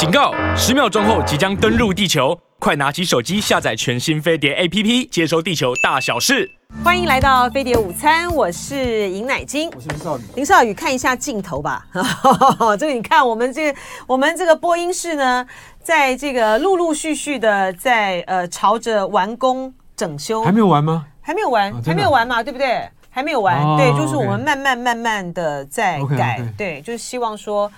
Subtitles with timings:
[0.00, 0.32] 警告！
[0.56, 6.50] 十秒钟后即将登陆地球，快拿起手机下载全新飞碟 APP，接收地球大小事。
[6.82, 10.22] 欢迎来到飞碟午餐，我是尹乃菁，我是林少宇。
[10.36, 11.86] 林少宇，看一下镜头吧。
[12.80, 15.46] 这个你看，我们这个我们这个播音室呢，
[15.82, 21.04] 在这个陆陆续续的在呃朝着完工整修，还没有完吗？
[21.20, 22.88] 还没有完，哦、还没有完嘛，对不对？
[23.12, 26.56] 还没有完，哦、对，就是我们慢慢慢慢的在改，okay, okay.
[26.56, 27.70] 对，就是希望说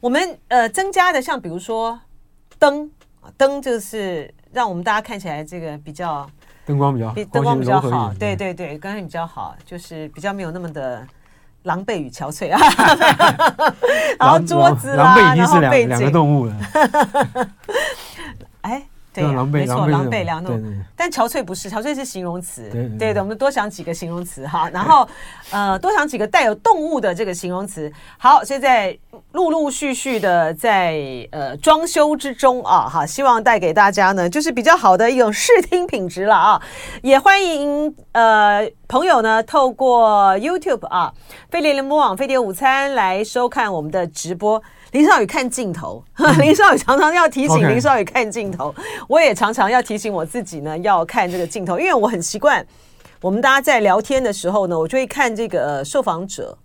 [0.00, 1.98] 我们呃增加的，像比如说
[2.58, 2.90] 灯，
[3.36, 6.28] 灯就是让我们大家看起来这个比较
[6.64, 11.06] 灯光比较灯光比较好，对对对，刚才比较好，就是比较没有那么的
[11.64, 12.60] 狼狈与憔悴啊。
[14.20, 16.56] 然后桌子啦，狼狈已经是两两个动物了。
[18.62, 18.86] 哎。
[19.22, 20.62] 对、啊，没错，狼狈两种，
[20.94, 22.62] 但憔悴不是，憔悴是形容词。
[22.70, 25.08] 对，对，对，对的，我们多想几个形容词哈，然后
[25.50, 27.92] 呃，多想几个带有动物的这个形容词。
[28.18, 28.96] 好，现在
[29.32, 30.98] 陆陆续续的在
[31.32, 36.60] 呃装修之中啊，哈，希望带给大家呢，就是比较好的一种视听品质了啊。
[37.02, 41.12] 也欢迎呃朋友呢，透过 YouTube 啊，
[41.50, 44.62] 飞碟联播网飞碟午餐来收看我们的直播。
[44.96, 46.02] 林少宇看镜头，
[46.40, 48.74] 林少宇常常要提醒林少宇看镜头，
[49.06, 52.66] 我也常常要提醒我自己呢，要看这个镜头，因为我很习惯，
[53.20, 56.56] 我们大家在聊天的时候呢，我就会看这个受访者，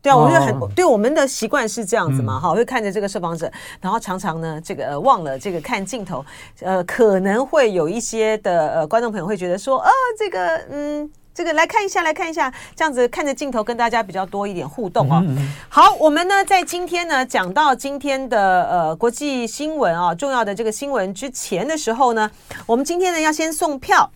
[0.00, 6.24] 对啊，我觉得很对，我们的习惯是这样子嘛，哈，我会看着这个受访者，然后常常呢，这个忘了这个看镜头，
[6.62, 11.12] 呃，可能会有一些的呃观众朋友会觉得说，啊，这个嗯。
[11.34, 15.22] 这个来看一下，来看一下，这样子看着镜头跟大家比较多一点互动哦。
[15.68, 22.30] 好，我们呢在今天呢讲到今天的呃国际新闻啊，重要的这个新闻之前的时候呢，
[22.66, 24.10] 我们今天呢要先送票，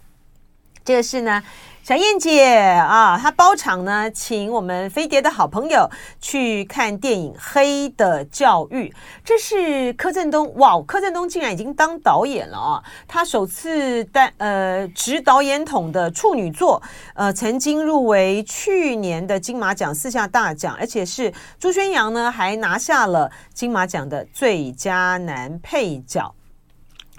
[0.84, 1.42] 这个是呢。
[1.87, 5.89] 小燕姐啊，她包场呢，请我们飞碟的好朋友
[6.20, 8.89] 去看电影《黑的教育》。
[9.25, 12.83] 这是柯震东，哇，柯震东竟然已经当导演了啊！
[13.07, 16.83] 他首次担呃执导演筒的处女作，
[17.14, 26.35] 呃，曾经入围去年的金马奖四项大奖，而且是朱轩洋呢还拿下了金马奖的最佳男配角。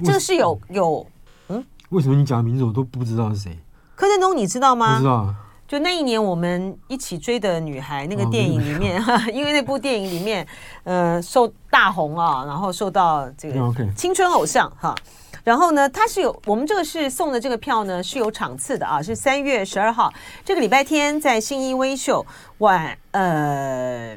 [0.03, 1.07] 这是有有
[1.47, 1.63] 嗯？
[1.88, 3.57] 为什么你讲的名字我都不知道是谁？
[3.97, 4.97] 柯震东，你知道吗？
[4.97, 5.33] 不知道。
[5.67, 10.47] 就那一年我们一起追的女孩那个电影里面，哦、 因为那部电影里面，
[10.83, 13.59] 呃，受大红啊，然后受到这个
[13.95, 14.95] 青春偶像哈。
[15.43, 20.13] 然后呢，他是有我们这个是送的这个票呢是有场次的啊，是三月十二号
[20.45, 22.23] 这个礼拜天在新一微秀
[22.59, 24.15] 晚呃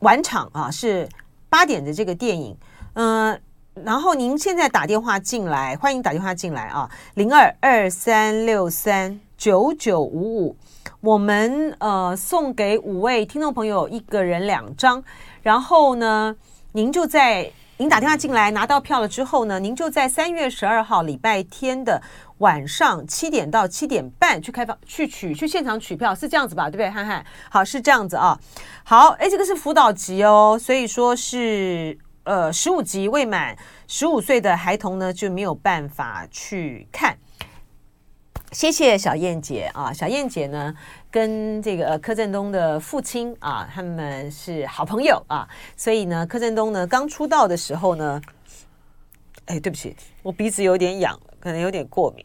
[0.00, 1.08] 晚场啊，是
[1.48, 2.54] 八点的这个电影，
[2.92, 3.40] 嗯、呃。
[3.74, 10.56] 然后您现在打电话进来，欢迎打电话进来啊，零二二三六三九九五五，
[11.00, 15.02] 我们呃送给五位听众朋友一个人两张，
[15.42, 16.36] 然后呢，
[16.72, 22.02] 您就在您打电话进来拿到票了之后呢，您就在三月十二号礼拜天的
[22.38, 26.64] 晚上七点到七点半去开放去取去现场取票，是这样子吧？
[26.64, 27.24] 对不对，憨憨？
[27.50, 28.38] 好，是这样子啊。
[28.84, 31.96] 好，哎，这个是辅导级哦，所以说是。
[32.24, 33.56] 呃，十五级未满
[33.88, 37.16] 十五岁的孩童呢，就没有办法去看。
[38.52, 40.72] 谢谢小燕姐啊，小燕姐呢
[41.10, 48.22] 跟这个柯震东的父亲啊，他们是好朋友啊，所以呢，柯震东呢刚出道的时候呢，
[49.46, 52.24] 哎，对不起，我鼻子有点痒，可能有点过敏。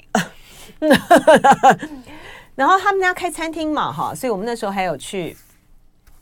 [2.53, 5.35] 然后他们家开餐厅嘛，哈，所以我们那时候还有去。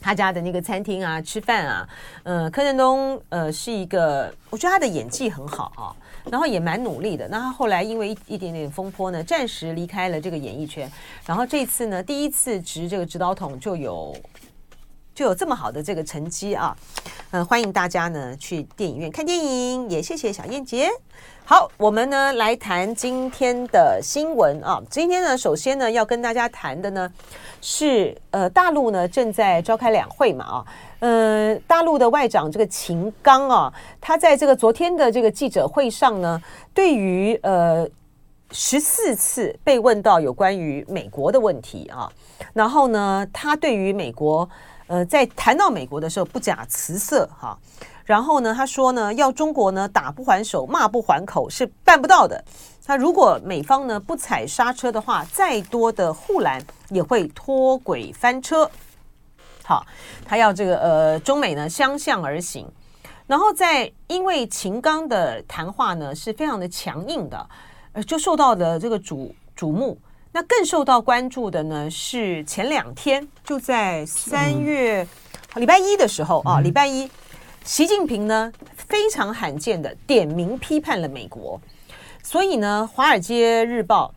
[0.06, 1.90] 他家的那个餐厅啊，吃饭啊，
[2.22, 5.90] 呃，柯震东呃是一个，我觉得他的演技很好啊，
[6.30, 7.28] 然后也蛮努力的。
[7.28, 10.88] 那他后来因为一一点点风波呢，暂时离开了这个演艺圈。
[11.26, 14.16] 然后这次呢，第一次执这个指导筒就有
[15.16, 16.78] 就有这么好的这个成绩啊，
[17.32, 20.88] 呃，欢迎大家呢去电影院看电影，也谢谢小燕姐。
[21.48, 24.82] 好，我们呢来谈今天的新闻啊。
[24.90, 27.08] 今天呢，首先呢要跟大家谈的呢
[27.62, 30.66] 是呃，大陆呢正在召开两会嘛啊，
[31.02, 36.42] 呃，大陆的外长这个秦刚啊，他在这个昨天的这个记者会上呢，
[36.74, 37.88] 对于呃
[38.50, 42.12] 十四次被问到有关于美国的问题啊，
[42.54, 44.50] 然后呢，他对于美国
[44.88, 47.56] 呃在谈到美国的时候不假辞色哈。
[48.06, 52.42] 然后呢，他说呢，要中国呢打不还手，骂不还口是办不到的。
[52.86, 58.70] 他如果美方呢不踩刹车的话，再多的护栏也会脱轨翻车。
[59.64, 59.84] 好，
[60.24, 62.68] 他要这个呃中美呢相向而行。
[63.26, 67.50] 然后在因为秦刚的谈话呢是非常的强硬的，
[67.94, 69.98] 呃就受到了这个瞩瞩目。
[70.32, 75.08] 那更受到关注的呢是前两天就在三月
[75.56, 77.10] 礼拜一的时候啊，礼拜一。
[77.66, 81.60] 习近平呢非常罕见的点名批判了美国，
[82.22, 84.14] 所以呢，《华尔街日报》、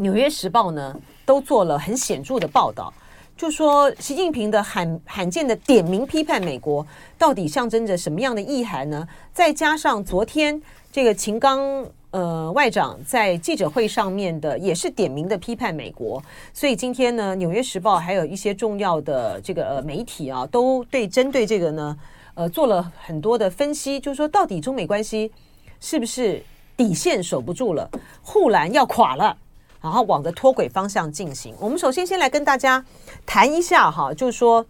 [0.02, 2.92] 《纽约时报》呢都做了很显著的报道，
[3.36, 6.84] 就说习近平的罕罕见的点名批判美国，
[7.16, 9.06] 到底象征着什么样的意涵呢？
[9.32, 10.60] 再加上昨天
[10.90, 11.86] 这个秦刚。
[12.12, 16.22] 呃，外长在记者会上面的也是点名的批判美国，
[16.54, 21.94] 所以今天呢，《纽约时报》还有一些重要的这个呃媒体啊，都对针对这个呢，
[22.36, 25.32] 呃，做了很多的分析，就是说到底中美关系
[25.80, 26.40] 是不是
[26.76, 27.90] 底线守不住了，
[28.22, 29.36] 护栏要垮了，
[29.80, 31.52] 然后往着脱轨方向进行。
[31.58, 32.84] 我们首先先来跟大家
[33.26, 34.64] 谈一下哈，就是说。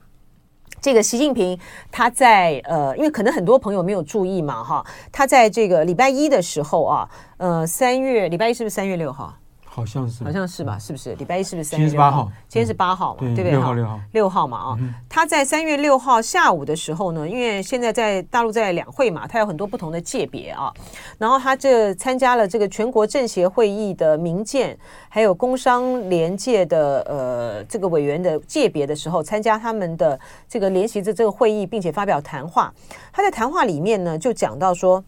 [0.78, 1.58] 这个习近平
[1.90, 7.08] 他在呃，因为可能很多朋友没有注意嘛哈，他在这个礼拜一的时候啊，
[7.38, 9.34] 呃，三月礼拜一是不是三月六号？
[9.76, 10.78] 好像是，好像是吧？
[10.78, 11.14] 是不是？
[11.16, 12.32] 礼拜一是不是三月六号？
[12.48, 13.20] 今天是八号嘛？
[13.20, 13.50] 对不对？
[13.50, 14.78] 六号，六号，六号嘛啊！
[15.06, 20.72] 他在三月六号下午的时候呢，因为现在在大陆在两会嘛，他有很多不同的界别啊。
[21.18, 24.74] 然后他这参加了这个全国政协会议的民建，
[25.10, 30.18] 还有工商联界的呃这个委员的界别的时候，参加他们的
[30.48, 32.72] 这个联席的这个会议，并且发表谈话。
[33.12, 35.04] 他在谈话里面呢，就讲到说。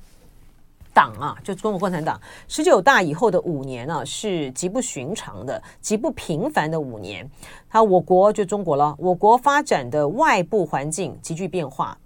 [0.98, 7.24] 党啊，就中国共产党十九大以后的五年呢、是极不寻常的、极不平凡的五年。
[7.70, 11.96] 他我国就中国了，我国发展的外部环境急剧变化，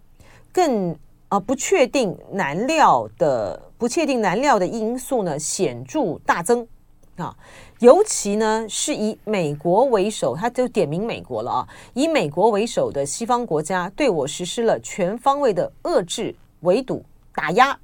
[0.53, 0.94] 更
[1.29, 6.69] 啊不确定难料的不确定难料的因素呢显著大增
[7.17, 7.35] 啊。
[7.79, 17.03] 尤其呢是以美国为首，他就点名美国了啊，以美国为首的西方国家对我实施了全方位的遏制、围堵、
[17.35, 17.75] 打压。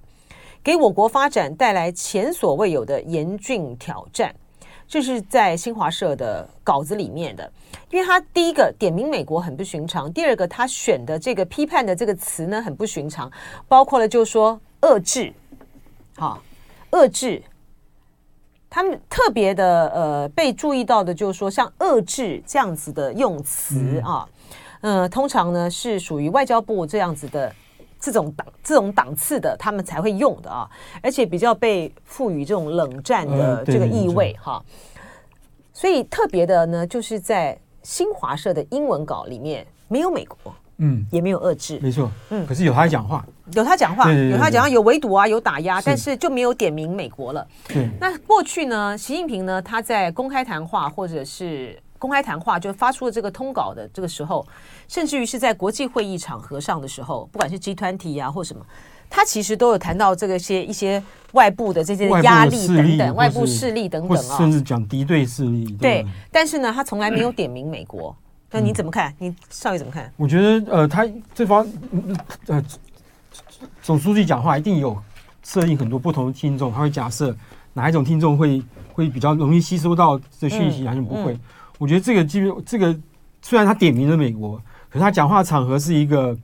[0.63, 4.35] 给我国发展带来前所未有的严峻挑战，
[4.87, 7.51] 这是在新华社的稿子里面的。
[7.91, 13.31] 因为他第一个点名美国很不寻常，第二个他选的这个批判的这个词呢很不寻常，
[13.67, 15.33] 包括了就是说遏制，
[16.17, 16.43] 好，
[16.91, 17.43] 遏制。
[18.69, 24.29] 他们特别的呃被注意到的就是说像遏制这样子的用词啊，
[24.83, 27.51] 嗯、呃，通常呢是属于外交部这样子的。
[28.01, 30.69] 这种档这种档次的，他们才会用的啊，
[31.03, 34.63] 而且比较被赋予这种冷战的这个意味哈。
[35.73, 47.47] 所以特别的呢，就是在新华社的英文稿里面没有美国，嗯，也没有遏制，没错，嗯，可是有他讲话，有他讲话，有他讲话，有围堵啊，有打压，但是就没有点名美国了。
[47.69, 51.79] 对，那过去呢，习近平呢，他在公开谈话或者是。
[52.01, 54.47] 公开谈话就发出了这个通稿的这个时候，
[54.89, 58.65] 甚至于是在国际会议场合上的时候，不管是 G20 啊或什么，
[59.09, 61.01] 他其实都有谈到这个些一些
[61.33, 65.77] 外部的这些压力等等，外部势力等等啊，甚至讲敌对势力。
[65.81, 68.17] 对，但是呢，他从来没有点名美国。
[68.51, 69.15] 那你怎么看？
[69.19, 70.11] 你少爷怎么看？
[70.17, 71.67] 我觉得呃，他这方
[72.47, 72.65] 呃
[73.83, 74.97] 总书记讲话一定有
[75.43, 77.37] 设定很多不同的听众，他会假设
[77.75, 78.63] 哪一种听众会
[78.95, 81.39] 会比较容易吸收到这讯息，还是不会。
[81.77, 82.99] 我觉得这个基本这个
[83.43, 84.59] 虽然他点名了美国，
[84.91, 86.37] 可是他讲话的场合是一个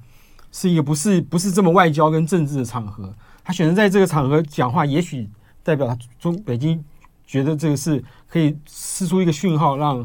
[0.52, 3.12] 是一个不是不是这么外交跟政治的场合。
[3.42, 5.28] 他选择在这个场合讲话，也许
[5.62, 6.82] 代表他中北京
[7.26, 9.96] 觉得这个是可以释出一个讯号让，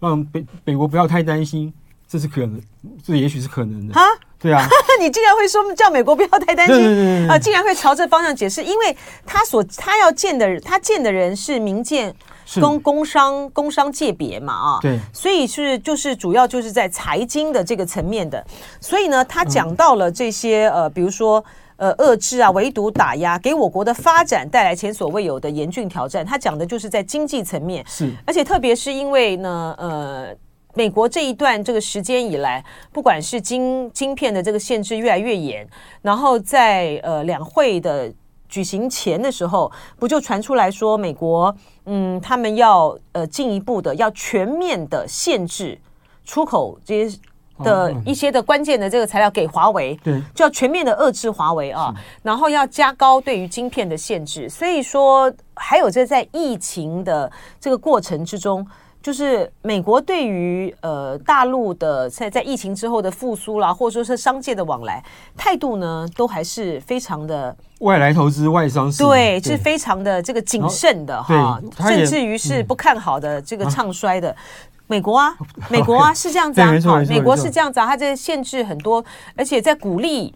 [0.00, 1.72] 让让北美国不要太担心，
[2.06, 2.60] 这是可能，
[3.02, 3.94] 这也许是可能的。
[3.94, 4.02] 啊，
[4.38, 4.66] 对啊，
[5.00, 7.38] 你竟然会说叫美国不要太担心啊？
[7.38, 12.14] 竟然会朝这方向解释，因为他所他要见的人，他见的人是民建。
[12.60, 18.44] 工工商工商界别嘛啊，对，所以是就是主要就是在财经的这个层面的，
[18.80, 21.44] 所以呢，他讲到了这些呃，比如说
[21.76, 26.24] 呃，遏制啊、围堵、打压，给我国的发展带来前所未有的严峻挑战。
[26.24, 30.28] 他讲的就是在经济层面，是，而且特别是因为呢，呃，
[30.74, 35.66] 美国这一段这个时间以来，不管是晶晶片的这个限制越来越严，
[36.02, 38.12] 然后在呃两会的。
[38.52, 41.54] 举行前的时候，不就传出来说，美国
[41.86, 45.80] 嗯，他们要呃进一步的要全面的限制
[46.22, 47.18] 出口这些
[47.64, 54.50] 的一些的关键的这个材料给华为，对，就要全面的遏制华为啊，然后要加高对于晶片的限制。
[54.50, 58.66] 所以说，还有这在疫情的这个过程之中。
[59.02, 65.02] 就是美国对于呃大陆的在在疫情之后的复苏啦，或者说是商界的往来
[65.36, 74.34] 态度呢，都还是非常的外来投资、外商对，是非常的这个谨慎的哈，甚至于是不看好的这个唱衰的。
[74.86, 75.34] 美国啊，
[75.70, 76.70] 美国啊是这样子啊，
[77.08, 79.04] 美国是这样子啊，它在限制很多，
[79.34, 80.32] 而且在鼓励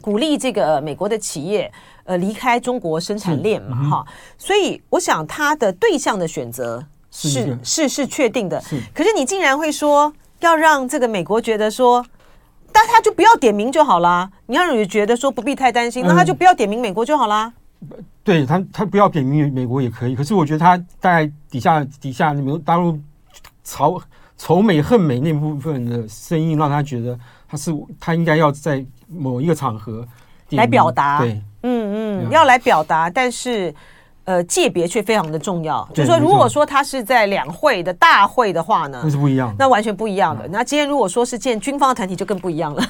[0.00, 1.70] 鼓励这个美国的企业
[2.04, 4.06] 呃离开中国生产链嘛哈，
[4.38, 6.82] 所以我想他的对象的选择。
[7.18, 12.04] 是是是确定的，可是你竟然会说要让这个美国觉得说，
[12.70, 14.30] 但他就不要点名就好啦。
[14.44, 17.50] 你要是觉得说不必太担心，那他就不要点名美国就好啦。
[17.80, 17.88] 嗯、
[18.22, 20.14] 对他，他不要点名美国也可以。
[20.14, 23.00] 可是我觉得他大概底下底下你们大陆
[23.64, 23.98] 仇
[24.36, 27.18] 仇美恨美那部分的声音，让他觉得
[27.48, 30.06] 他是他应该要在某一个场合
[30.50, 31.20] 来表达。
[31.20, 33.74] 对，嗯嗯，要来表达，但是。
[34.26, 35.88] 呃，界别却非常的重要。
[35.94, 40.46] 就是说，如果说他是在两会的大会的话呢，那是不一样，那完全不一样的。
[40.48, 42.82] 那今天如果说是见军方的团体，就更不一样了。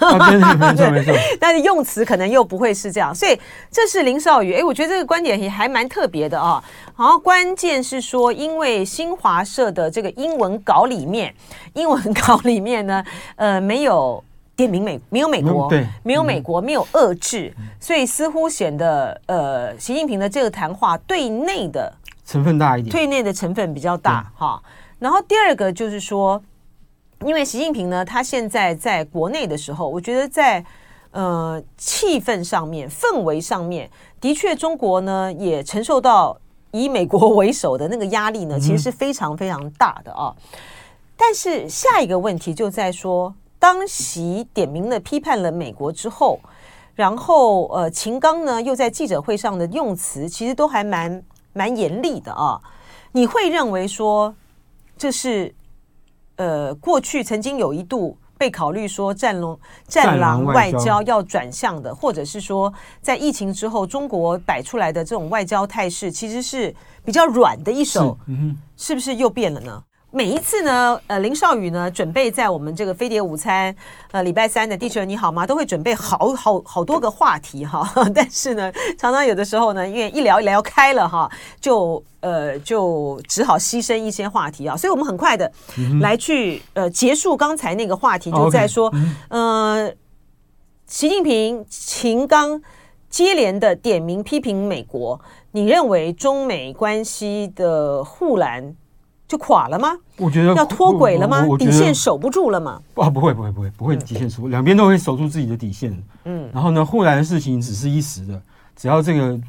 [0.59, 3.15] 没错 没错，但是用词可能又不会是这样。
[3.15, 3.39] 所以
[3.71, 6.65] 这是林少宇，哎，我觉得这个观点也还蛮特别的啊。
[6.97, 11.35] 然后关键是说，因为新华社的这个英文稿里面，
[11.75, 13.05] 英文稿里面呢，
[13.37, 14.25] 呃，没有。
[14.57, 21.93] 点名美没有美国，对，没有美国，没有遏制，所以似乎显得呃，习近平的这个谈话对内的
[22.25, 24.63] 成分大一点，对内的成分比较大哈。
[24.99, 26.43] 然后第二个就是说，
[27.21, 30.65] 因为习近平呢，他现在在国内的时候，我觉得在
[31.11, 33.91] 呃气氛上面、氛围上面，
[34.23, 36.35] 的确中国呢也承受到
[36.71, 40.35] 以美国为首的那个压力呢，其实是非常非常大的啊。
[41.15, 43.35] 但是下一个问题就在说。
[43.59, 46.39] 当席点名了批判了美国之后，
[46.95, 51.23] 然后呃，秦刚呢又在记者会上的用词其实都还蛮
[51.53, 52.61] 蛮严厉的啊。
[53.13, 54.35] 你会认为说
[54.97, 55.55] 这是
[56.37, 59.59] 呃过去曾经有一度被考虑说战龙
[59.89, 68.19] 战狼外交要转向的，或者是说在疫情之后中国摆出来的这种外交态势其实是比较软的一手，
[68.77, 69.83] 是不是又变了呢？
[70.17, 73.77] 每一次呢，呃，林少宇呢，准备在我们这个飞碟午餐，
[74.13, 77.87] 呃，礼拜三的地球人你好吗，都会准备好好好多个话题哈。
[78.15, 81.31] 但是呢，常常有的时候呢，因为一聊一聊开了哈，
[81.61, 84.75] 就呃就只好牺牲一些话题啊。
[84.75, 85.53] 所以我们很快的
[86.01, 88.91] 来去呃结束刚才那个话题，就在说，
[89.29, 89.93] 呃，
[90.87, 92.63] 习近平、秦刚
[93.11, 95.21] 接连的点名批评美国，
[95.53, 98.75] 你认为中美关系的护栏？
[99.29, 99.93] 就垮了吗？
[100.19, 101.45] 我觉得要脱轨了吗？
[101.59, 102.81] 底线守不住了吗？
[102.95, 105.97] 啊，不会，不会，不会，不会底线守，两边都会守住自己的底线。
[106.25, 108.41] 嗯，然后呢，护栏的事情只是一时的，
[108.77, 109.41] 只要这个，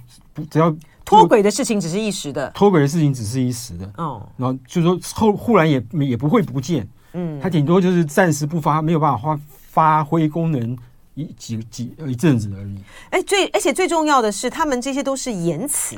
[0.50, 3.89] 只要脱轨的事情只是一时的，脱轨的事情只是一时的。
[3.98, 6.88] 哦，然后就是说后护栏也也不会不见。
[7.13, 10.77] 嗯，它顶多就是暂时不发，没有办法发发挥功能
[11.13, 12.79] 一几几一阵子而已。
[13.12, 15.96] 哎，最而且最重要的是，他们这些都是言辞。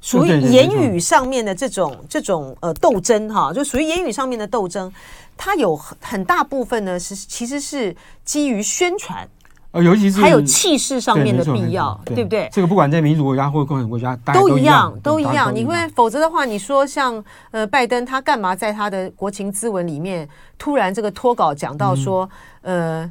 [0.00, 4.92] 属于言语上面的这种这种呃斗争哈，就属于言语上面的斗争，
[5.36, 9.28] 它有很很大部分呢是其实是基于宣传，
[9.72, 12.48] 呃，尤其是还有气势上面的必要，对不对？
[12.52, 15.54] 这个不管在民主国家或者共产国家都一样，都一样。
[15.54, 22.28] 你会否则的话，你说像呃拜登他干嘛在他的国情咨文里面突然这个脱稿讲到说
[22.62, 23.10] 呃。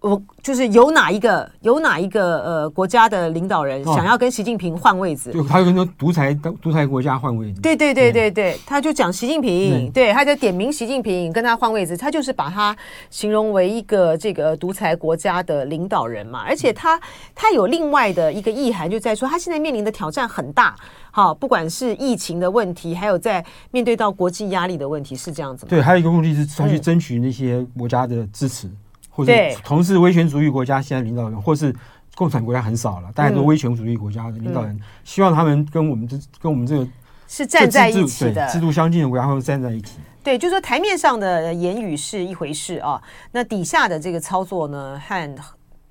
[0.00, 5.32] 我就是有哪一个有哪一个呃国家的领导人想要跟习近平换位置？
[5.32, 7.60] 就他跟说独裁独裁国家换位置。
[7.60, 12.76] 对对对对对，他就讲习近平，对，他在点名习近平跟他换位置，他就是把他
[13.10, 16.44] 形容为一个这个独裁国家的领导人嘛。
[16.46, 17.00] 而且他
[17.34, 20.76] 他有另外的一个意涵，就在说他现在面临的挑战很大，
[21.10, 25.70] 好，不管是疫情的问题，还有在面对到国际压力的问题，是这样子吗？
[25.70, 28.70] 对，还有一个目的是他去争取那些国家的支持。
[29.16, 29.32] 或者
[29.64, 31.74] 同是威权主义国家现在领导人，或是
[32.14, 36.86] 共产国家很少了，大家都威权主义国家的领导人，希望他们跟我们这跟我们这个
[37.26, 40.00] 是站在一起的，制度相近的国家会站在一起。
[40.22, 43.00] 对，就是说台面上的言语是一回事啊，
[43.32, 45.36] 那底下的这个操作呢，和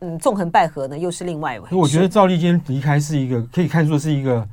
[0.01, 1.73] 嗯纵横捭阖呢，又是另外一回事。
[1.73, 4.47] 我觉得赵立坚离开是一个可以看作是一个，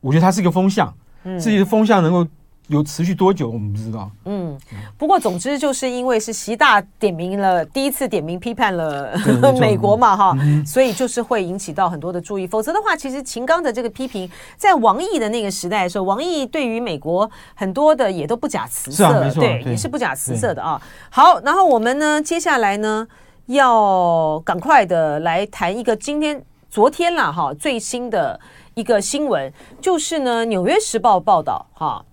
[0.00, 0.92] 我觉得他是一个风向，
[1.38, 2.26] 自己的风向能够。
[2.68, 4.10] 有持续多久我们不知道。
[4.24, 4.58] 嗯，
[4.98, 9.16] 不过总之就是因为是习大点名了，第一次点名批判了
[9.60, 12.46] 美国嘛，哈，所以就是会引起到很多的注意。
[12.46, 20.80] 否则的话，其实秦刚的这个批评，在王毅的那个时代的时候，王毅对于美国很多的也都不假辞色，对，也是不假辞色的啊。
[21.08, 23.06] 好，然后我们呢，接下来呢，
[23.46, 28.40] 要赶快的来谈一个今天、昨天了哈，最新的
[28.74, 32.04] 一个新闻，就是呢，《纽约时报》报道哈。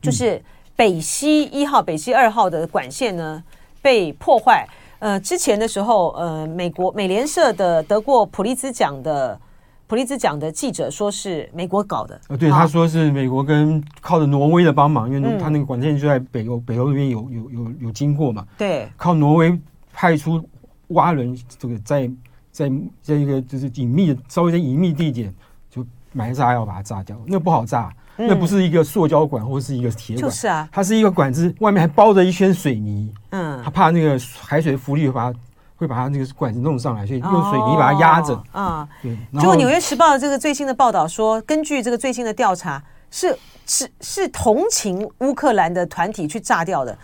[0.00, 0.42] 就是
[0.74, 3.42] 北溪一号、北溪二号的管线呢
[3.82, 4.66] 被破坏。
[4.98, 9.38] 呃，之前的时候，呃，美国美联社的得过普利兹奖的
[9.86, 12.20] 普利兹奖的记者说是美国搞的。
[12.28, 18.46] 呃，对，他说是美国跟靠着挪威的帮忙，因为他那个管线就在北欧，北欧那边有有有有经过嘛。
[18.58, 19.58] 对，靠挪威
[19.92, 20.42] 派出
[20.88, 22.10] 蛙人，这个在
[22.52, 25.34] 在在一个就是隐秘的稍微的隐秘地点
[25.70, 27.90] 就埋炸药把它炸掉，那不好炸。
[28.28, 33.12] 那不是一个塑胶管或是一个铁管，就是啊，它是一个管子，外面还包着一圈水泥。
[33.30, 35.38] 嗯，他怕那个海水浮力会把它
[35.76, 38.34] 会把它那个管子弄上来，所以用水泥把它压着。
[38.52, 39.16] 啊、哦，对。
[39.38, 43.36] 结果《纽约时报》的这个最新的报道说，根据这个最新的调查，是
[43.66, 46.96] 是是同情乌克兰的团体去炸掉的。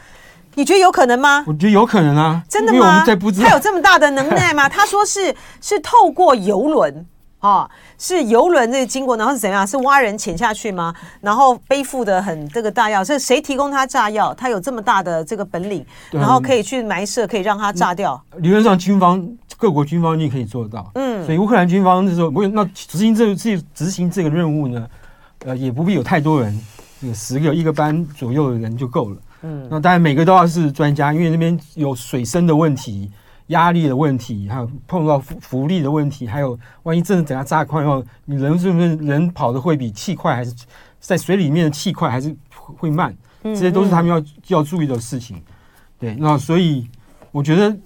[0.54, 1.44] 你觉得有可能吗？
[1.46, 2.42] 我觉得有可能啊。
[2.48, 3.04] 真的吗？
[3.04, 4.68] 他有这么大的能耐吗？
[4.68, 7.06] 他说是是透过游轮
[7.46, 9.64] 啊，是游轮这个经过，然后是怎样？
[9.64, 10.92] 是挖人潜下去吗？
[11.20, 14.34] 然后背负的很这个大药，是谁提供他炸药？
[14.34, 18.20] 他有这么大的这个本领，然后可以去埋设，可以让他炸掉。
[18.38, 19.24] 理论上，军方
[19.56, 20.90] 各国军方你可以做到。
[20.94, 23.36] 嗯，所以乌克兰军方那时候，那执行这个
[23.72, 24.88] 执行这个任务呢，
[25.44, 26.60] 呃，也不必有太多人，
[27.00, 29.16] 有十个一个班左右的人就够了。
[29.42, 33.10] 嗯，那当然每个都要是专家，因为那边有水深的问题、
[33.48, 40.52] 压力的问题，还有碰到浮浮力的问题，还有万一真的等下炸快以后，你人是不是人跑的会比气快，还是
[41.00, 43.16] 在水里面的气快还是会慢？
[43.42, 45.40] 这些都是他们要要注意的事情。
[45.98, 46.88] 对，那所以
[47.30, 47.76] 我觉得，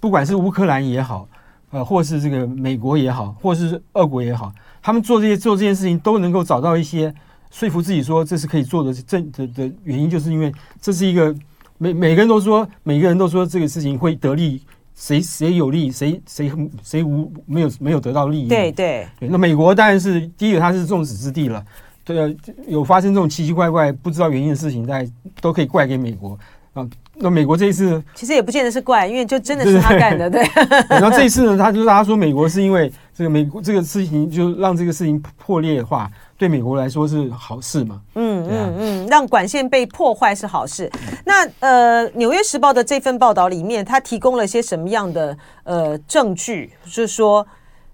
[0.00, 1.28] 不管是乌克兰也好，
[1.70, 4.52] 呃，或是这个美国也好，或是俄国也好，
[4.82, 7.14] 他们做这些做这件事情都能够找到一些。
[7.50, 11.32] 说服自己说这是可以做的，正的的原因就是因为这是一个
[11.78, 14.60] 每每个人都说，每个人都说这个事情会得利，
[14.94, 18.48] 谁谁有利，谁谁谁无没有没有得到利益。
[18.48, 21.64] 对对对，那美国当然是第一个，它是众矢之的了。
[22.04, 22.34] 对啊，
[22.68, 25.10] 有发生这种奇奇怪怪不知道原因的事情，大家
[25.40, 26.38] 都可以怪给美国
[26.74, 26.88] 啊。
[27.16, 30.42] 那美国这一次其实也不见得是怪，因为就真的 是他干的，对。
[30.88, 36.10] 然后这一次呢，他就是他说美国是因为这个美国这个事情就让这个事情破裂化。
[36.36, 38.00] 对美国来说是好事嘛？
[38.16, 40.90] 嗯嗯嗯，让管线被破坏是好事。
[41.24, 46.72] 那呃，《纽约时报》的这份报道里面，他提供了些什么样的呃证据？
[46.84, 47.46] 就是说，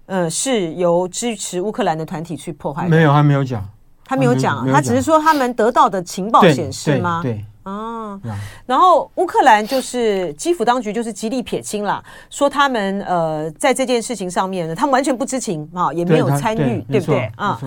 [0.07, 2.87] 呃，是由支持乌克兰的团体去破坏？
[2.89, 3.63] 没有，他没有讲，
[4.03, 7.19] 他没有讲，他只是说他们得到的情报显示吗？
[7.21, 7.33] 对。
[7.33, 8.19] 对对哦，
[8.65, 17.59] 然后乌克兰就是基辅当局就是极力撇清了，说他们呃在这件事情上面呢，他们完全不知情啊，也没有参与，对，对不对啊？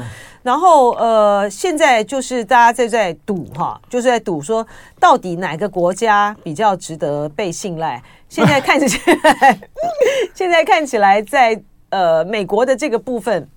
[0.42, 4.66] 然后呃，现在就是大家在在赌哈，就是在赌说
[4.98, 8.02] 到底哪个国家比较值得被信赖？
[8.28, 9.58] 现在看起来，
[10.34, 13.48] 现在看起来在呃美国的这个部分。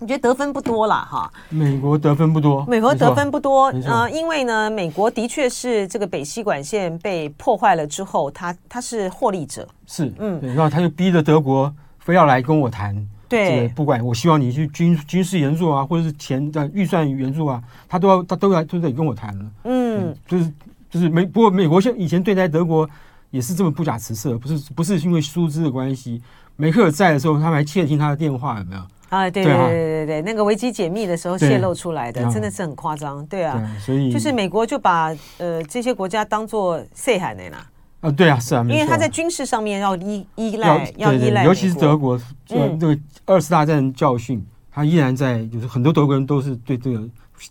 [0.00, 1.30] 你觉得得分不多了哈？
[1.50, 12.96] 美国得分不多，美国得分不多，呃，因为呢，美国的确是这个北溪管线被破坏了之后，他他是获利者，是，嗯，然后他就逼着德国非要来跟我谈，
[13.28, 20.52] 对，不管我希望你去军军事援助啊，或者是钱的预算援助啊，他都要他都要都得跟我谈了，嗯，就是
[20.88, 22.88] 就是美不过美国现以前对待德国
[23.30, 26.22] 也是这么不假辞色，不是不是因为疏资的关系，
[26.56, 28.82] 梅克尔在的时候，他们还窃听他的电话，有没有？
[29.10, 37.66] 啊，对对对对对，那个危机解密的时候泄露出来的，真的是很夸张，对啊，所以就是美国就把呃这些国家当做塞海的啦，
[38.02, 42.96] 啊，对啊，是啊，因为他在军事上面要依依赖，要依赖，尤其是德国，这个
[43.26, 44.40] 二次大战教训，
[44.72, 47.02] 他依然在，就是很多德国人都是对这个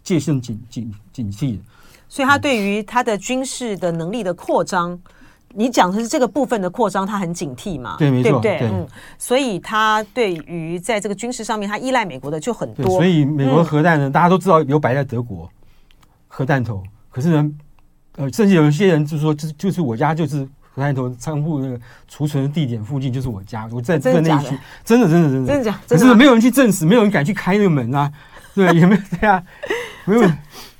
[0.01, 1.63] 戒慎警警警惕的，
[2.07, 4.99] 所以他对于他的军事的能力的扩张。
[5.55, 7.95] 你讲的是这个部分的扩张，他很警惕嘛？
[7.97, 8.59] 对，没错，对不对？
[8.59, 12.85] 对，嗯，所以他对于在这个军事上面，他依赖美国的就很多。
[12.85, 15.49] 所以美国核弹呢，嗯、大家都知道有摆在德国
[16.27, 17.51] 核弹头，可是呢，
[18.17, 25.79] 呃，甚至有一些人就说，就就是我家就是核弹头仓库那个储存的地点附近就是我家，我在这个那区，真的真的真的真的假？
[25.87, 28.11] 可是没有人去证实，没有人敢去开那个门啊，
[28.53, 29.43] 对，也没有对啊，
[30.05, 30.29] 没有。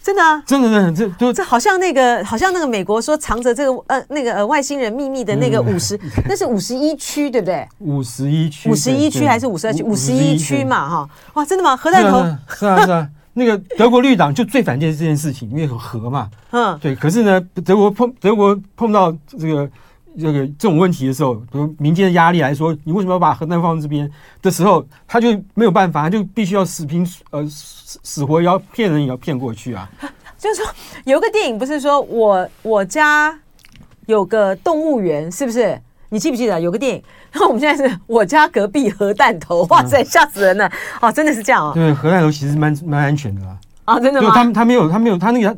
[0.10, 7.68] 真的啊，真的真的，这就这好像那个，好像那个美国说藏着这个呃那个呃外星人秘密的那个五十，那是五十一区对不对？
[7.78, 9.84] 五十一区，五十一区还是五十二区？
[9.84, 11.78] 五十一区嘛哈，哇，真的吗？
[11.78, 12.24] 核弹头
[12.58, 16.96] 是啊是啊， 那个德国绿党就最反对这件事情，因为核嘛，嗯，对。
[16.96, 19.70] 可是呢，德国碰德国碰到这个
[20.18, 24.10] 这个这种问题的时候，比如民间的压力来说，你为什么要把核弹放这边
[24.42, 27.46] 的时候，他就没有办法，他就必须要死拼呃。
[28.04, 29.90] 死活也要骗人，也要骗过去啊！
[30.38, 30.72] 就是说，
[31.06, 33.36] 有个电影不是说我我家
[34.06, 35.82] 有个动物园，是不是？
[36.10, 37.04] 你记不记得有个电影？
[37.32, 40.72] 然后我们现在是我家隔壁核弹头，哇塞，吓死人了！
[41.02, 41.74] 哦，真的是这样啊！
[41.74, 43.58] 对，核弹头其实蛮蛮安全的啦。
[43.86, 44.30] 啊，真的吗？
[44.36, 45.58] 他他没有他没有他那个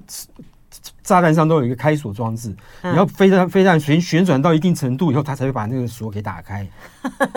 [1.04, 6.68] 炸弹上都有一个开锁装置，你要飞弹飞弹旋旋转到一定程度以后，它才会把那个锁给打开。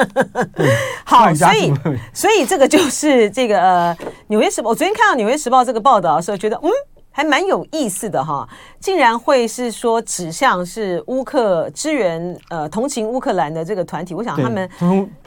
[1.04, 1.72] 好，所以
[2.12, 3.96] 所以这个就是这个呃，
[4.26, 4.68] 《纽约时报》。
[4.70, 6.70] 我昨天看到《纽约时报》这个报道的时候，觉得嗯，
[7.10, 8.46] 还蛮有意思的哈。
[8.78, 14.68] 竟然会是说指向是乌克支援呃同情乌克兰的这个团体，我想他们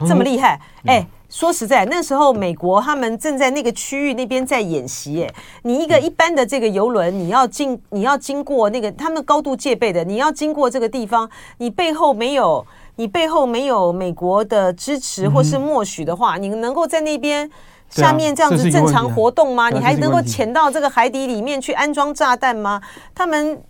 [0.06, 1.06] 这么厉害，哎。
[1.28, 17.50] 说实在，那时候美国他们正在那个区域那边在演习，哎，你一个一般的这个游轮，你要进你要经过那个他们高度戒备的，你要经过这个地方，你背后没有你背后没有美国的支持或是默许的话，嗯、你能够在那边
[17.90, 19.64] 下面这样子正常活动吗？
[19.64, 22.80] 啊啊、你还能够潜到这个海底里面去安装炸弹吗？
[23.14, 23.62] 他们。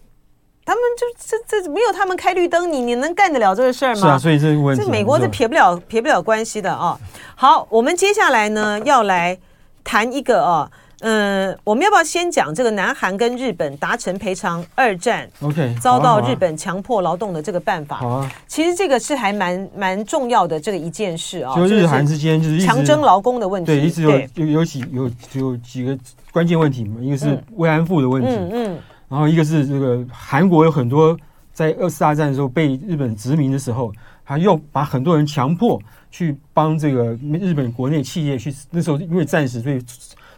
[0.69, 1.07] 他们就
[1.47, 4.01] 这这没有他们开绿灯，你你能干得了这个事儿吗？
[4.03, 6.95] 是啊，所以这个问题，这美国是撇不了撇不了关系的啊。
[7.35, 9.39] 好，我们接下来呢要来
[9.83, 17.97] 谈一个啊，嗯、呃，我们要不要先讲这个南韩跟日本达成赔偿二战？OK，遭到日本强迫劳动的这个办法。
[17.97, 21.57] 好啊，其实这个是还蛮蛮重要的这个一件事啊。
[21.57, 25.97] 就日韩之间就是强征劳工的问题，对，一直有有有几有有几个
[26.31, 28.51] 关键问题嘛，一个是慰安妇的问题，嗯。
[28.53, 28.79] 嗯
[29.09, 31.19] 然后一个是这个韩国有很多
[31.53, 33.93] 在二次大战的时候被日本殖民的时候，
[34.25, 39.83] 他又把很多人强迫去帮这个日本国内企业去，那时候因为战时所以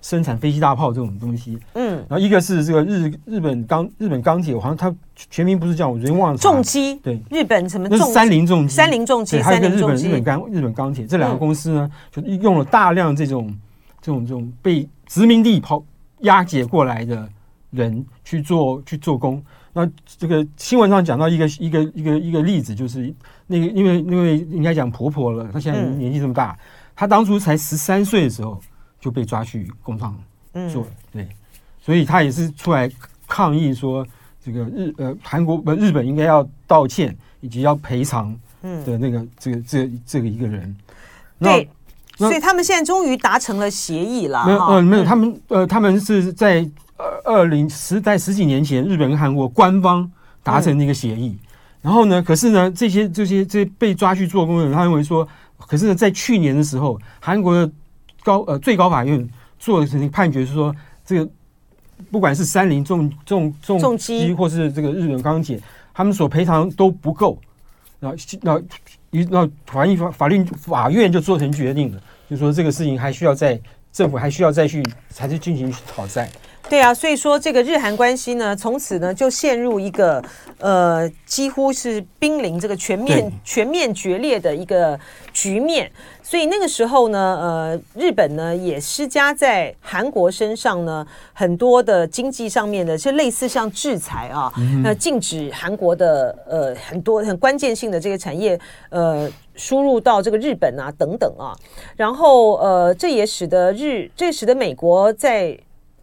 [0.01, 1.59] 生产飞机大炮这种东西。
[1.75, 1.97] 嗯。
[2.09, 6.39] 然后一个是这个日日本钢日本钢铁，好像它全名不是叫我人忘了。
[6.39, 6.95] 重机。
[6.97, 7.21] 对。
[7.29, 7.99] 日本什么重？
[7.99, 8.75] 那是三菱重机。
[8.75, 9.43] 三菱重机。
[9.43, 13.55] 还有一个日本日本钢日本钢铁这两个公司呢，就用了大量这种
[14.01, 15.85] 这种这种被殖民地抛
[16.21, 17.29] 押解过来的。
[17.71, 23.15] 人去做去做工，那这个新闻上讲到一个一个一个一个例子，就是
[23.47, 26.59] 那个因为因为应该讲婆婆了，她现在年纪这么大，
[26.97, 28.61] 她当初才十三岁的时候
[28.99, 30.19] 就被抓去工厂
[30.73, 31.29] 做，对，
[31.81, 32.91] 所以她也是出来
[33.29, 34.05] 抗议说，
[34.45, 38.37] 这个日呃韩国不日本应该要道歉以及要赔偿
[38.85, 40.77] 的那个这个这这个一个人，
[41.39, 41.71] 对，
[42.17, 46.69] 所以他们现在终于达成了协议了，没有呃没有，他们呃他们是在。
[47.01, 50.11] 二二零十在十几年前，日本跟韩国官方
[50.43, 51.37] 达成一个协议，
[51.81, 57.73] 然后呢，可是呢，这些这些这些被抓去做工的人，他认为说，可是呢，在去年的时候，韩国的
[58.23, 59.27] 高呃最高法院
[59.59, 61.31] 做的那个判决是说，这个
[62.11, 64.35] 不管是三菱重重重机。
[64.35, 65.59] 或是这个日本钢铁，
[65.95, 67.39] 他们所赔偿都不够，
[67.99, 68.63] 然后然后
[69.11, 73.61] 一那法律法法律法院就做成决定了，就说这个事情还需要在
[73.93, 76.31] 政府还需要再去才是进行讨债。
[76.71, 80.23] 对啊，所以说这个日韩关系呢，从此呢就陷入一个
[80.61, 84.97] 呃几乎是濒临这个全面全面决裂的一个
[85.33, 85.91] 局面。
[86.23, 94.53] 所以那个时候呢，呃，日本呢也施加在韩国身上呢很多的经济上面的，就类似像制裁啊，
[94.85, 98.57] 那禁止韩国的呃很多很关键性的这个产业
[98.91, 101.51] 呃输入到这个日本啊等等啊。
[101.97, 105.59] 然后呃，这也使得日这也使得美国在。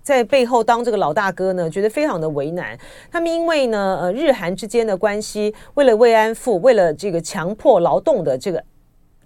[0.08, 2.80] 在背后当这个老大哥呢，觉得非常的为难。
[3.12, 8.64] 他们因为呢，呃，日韩之间的关系，为了慰安妇，为了这个强迫劳动的这个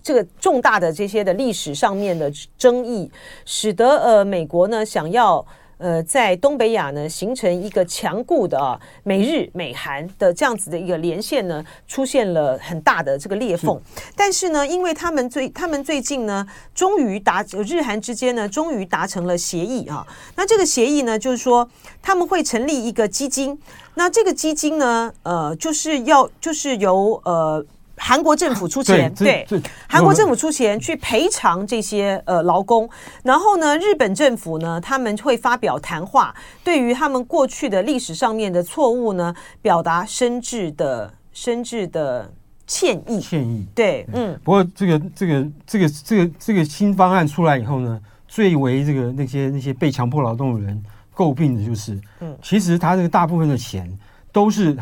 [0.02, 3.12] 这个重大的这些的历史上面的争议，
[3.46, 5.46] 使得呃美国呢想要。
[5.82, 13.82] 呃，在东北亚呢，形成一个强固的啊，美日美韩的这样子的一个连线呢，出现了很大的这个裂缝。
[14.16, 20.06] 但是呢，因为他们最他们最近呢，终于达日韩之间呢，终于达成了协议啊。
[20.36, 21.68] 那这个协议呢，就是说
[22.00, 23.60] 他们会成立一个基金。
[23.96, 27.66] 那这个基金呢，呃，就是要就是由呃。
[28.04, 29.46] 韩国政府出钱，对，
[29.88, 32.90] 韩国政府出钱去赔偿这些呃劳工，
[33.24, 36.34] 然后呢，日本政府呢，他们会发表谈话，
[36.64, 42.34] 对于他们过去的历史上面的错误呢，表达深挚的深挚的
[42.66, 43.20] 歉意。
[43.22, 44.38] 歉意，对，嗯。
[44.44, 50.84] 不过这个这个这个这个这个新方案出来以后呢，最为这个那些那些被强迫劳动的人
[51.16, 53.96] 诟病的就是，嗯，其实他这个大部分的钱
[54.32, 54.76] 都是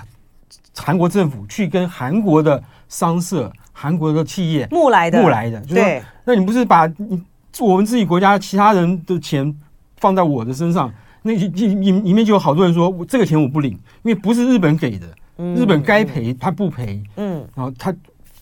[0.73, 2.63] 韩国政府去跟韩国的。
[2.89, 7.23] 商社、韩国的企业募来的，募来的，就是说，那你不是把你
[7.60, 9.56] 我们自己国家其他人的钱
[9.97, 10.91] 放在我的身上？
[11.21, 13.73] 那里里里面就有好多人说，这个钱我不领，
[14.04, 15.08] 因为不是日本给的，
[15.56, 17.93] 日本该赔他不赔，嗯，然后他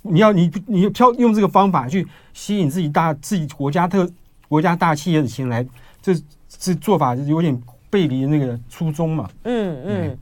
[0.02, 4.10] 你要你你挑用这个方法去吸引自己大自己国家特
[4.48, 5.66] 国家大企业的钱来，
[6.02, 6.14] 这
[6.48, 10.18] 这做法有点背离那个初衷嘛，嗯嗯，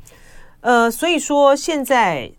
[0.62, 2.32] 呃，所以说现在。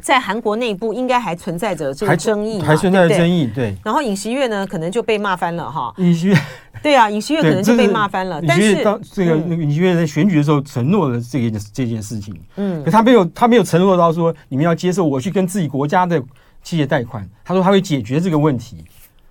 [0.00, 3.74] 在韩国内部应该还存在着这个争议，还存在着争议，对。
[3.84, 5.92] 然后尹锡悦呢，可能就被骂翻了哈。
[5.98, 6.36] 尹锡悦，
[6.82, 8.40] 对啊，尹锡悦可能就被骂翻了。
[8.46, 16.22] 但是当这个那个尹锡悦在选举的时候承诺了这个这件事情，嗯，可他没有他没有承诺到说你们要接受我去跟自己国家的
[16.62, 18.84] 企业贷款，他说他会解决这个问题，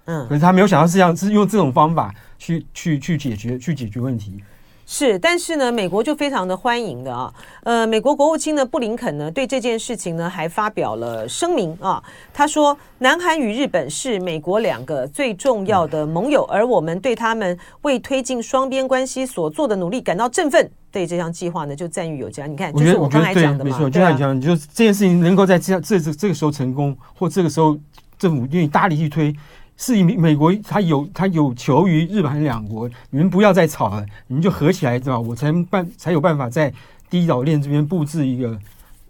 [0.06, 4.42] 嗯，可是他没有想到是这样，是用这种方法去去去解决去解决问题。
[4.90, 7.32] 是，但是呢，美国就非常的欢迎的啊。
[7.64, 12.02] 呃，美国国务卿呢，布林肯呢，对这件事情呢，还发表了声明啊。
[12.34, 20.72] 他说，南韩与日本是美国两个最重要的盟友，而我们对他们为推进双边关系所做的努力感到振奋。
[20.90, 22.48] 对这项计划呢就赞誉有加。
[22.48, 27.78] 你看，我觉得我刚才讲的没错，就像你讲，就是这件事情能够在这样这这这个时候成功，或这个时候
[28.18, 29.36] 政府愿意大力去推，
[29.78, 35.20] 是美美国他有他有求于日本两国，你们不要再吵了，你们就合起来，对吧？
[35.20, 36.74] 我才办才有办法在
[37.10, 38.60] 第一岛链这边布置一个。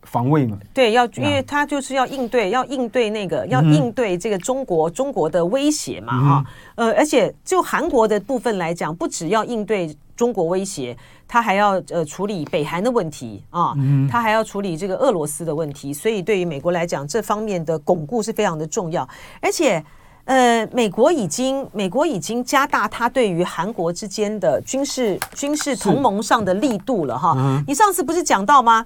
[0.09, 13.75] 防卫嘛，对，要因为他就是要应对，要应对那个，要应对这个中国中国的威胁嘛，哈，呃，而且就韩国的部分来讲，不只要应对中国威胁，他还要呃处理北韩的问题啊，
[14.09, 19.05] 他还要处理这个俄罗斯的问题，所以对于美国来讲，这方面的巩固是非常的重要。
[19.41, 19.83] 而且，
[20.27, 27.63] 呃，美国已经美国已经加大他对于韩国之间的军事军事同盟上的力度了哈。
[27.65, 28.85] 你上次不是讲到吗？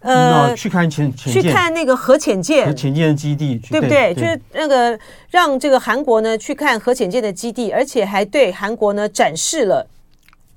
[0.00, 4.12] 呃，去看潜潜去看那个核潜舰核潜舰的基地，对不对？
[4.12, 4.98] 就是那个
[5.30, 9.86] 让这个韩国呢去看核潜舰的基地，而且还对韩国呢展示了，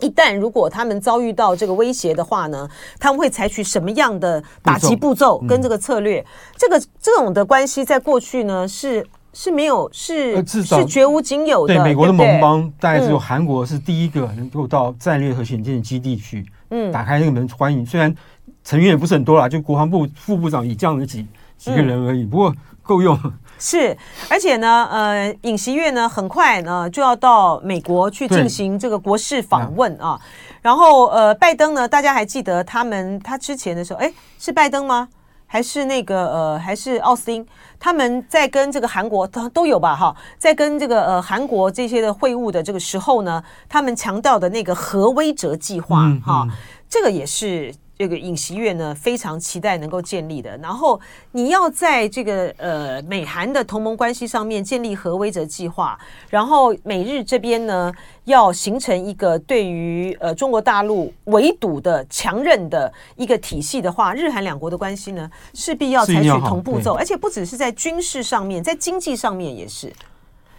[0.02, 2.68] 一旦如果他们遭遇到这个威胁的话呢，
[3.00, 6.26] 他们会采取什么样的打击步骤跟这个策略？
[6.58, 11.76] 这个这种的关系在过去呢是是没有是是绝无仅有的。
[11.76, 17.86] 对美国的盟邦，大概只有韩国是第一个能够到战略核潜舰的基地去，嗯，打开那个门欢迎。
[17.86, 18.16] 虽然。
[18.64, 21.24] 成员也不是很多啦，就国防部副部长以这样的几
[21.56, 23.16] 几个人而已，嗯、不过够用。
[23.60, 23.96] 是，
[24.28, 30.20] 而且呢，呃，尹锡悦呢，很快呢就要到美国去进行这个国事访问啊。
[30.64, 35.10] 然后，呃，拜登呢，大家还记得他们他之前的时候，哎，是拜登吗？
[35.56, 37.48] 还是那个呃，还是奥斯汀？
[37.80, 39.96] 他们在跟这个韩国都都有吧？
[39.96, 46.52] 哈，在跟这个呃韩国这些的会晤的这个时候呢，他们强调的那个核威慑计划，哈、嗯嗯，
[46.90, 47.74] 这个也是。
[47.98, 50.58] 这个尹锡悦呢，非常期待能够建立的。
[50.58, 51.00] 然后
[51.32, 55.98] 你要在这个呃美韩的同盟关系上面建立核威则计划，
[56.30, 57.92] 然后美日这边呢
[58.26, 69.92] 要形成一个对于呃中国大陆围堵的强韧的一个体系的话，日韩两国的关系呢势必要采取同步骤，而且不只是在军事上面，在经济上面也是。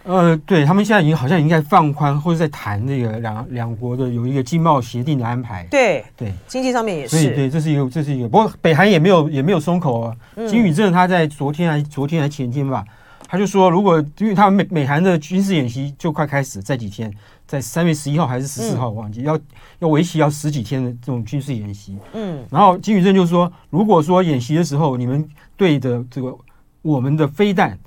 [0.07, 5.67] 呃，对他们现在已经好像应该放宽，或者在谈那个两两国的有一个经贸协定的安排。
[5.69, 7.09] 对对，经济上面也是。
[7.09, 8.29] 所以对，这是一个，这是一个。
[8.29, 10.15] 不过北韩也没有也没有松口啊。
[10.47, 12.85] 金宇正他在昨天还昨天还前天吧，
[13.27, 17.13] 他就说，如果因为他们美美韩的军事演习就快开始，在几天，
[17.45, 19.37] 在三月十一号还是十四号，忘记要
[19.79, 21.97] 要为期要十几天的这种军事演习。
[22.13, 22.45] 嗯。
[22.49, 26.33] 然后金宇正就说，如果说演习的时候你们对着这个
[26.81, 27.77] 我们的飞弹。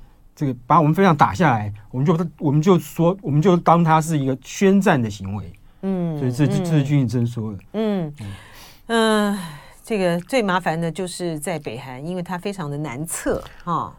[0.41, 5.53] 这个把我们飞弹打下来，我们就我们就说，我们就当它是一个宣战的行为。
[5.83, 7.59] 嗯，所以这这是军事真说的。
[7.75, 8.15] 嗯
[8.87, 9.39] 嗯，
[9.85, 13.93] 这个最麻烦的就是在北韩，因为它非常的难测啊、哦。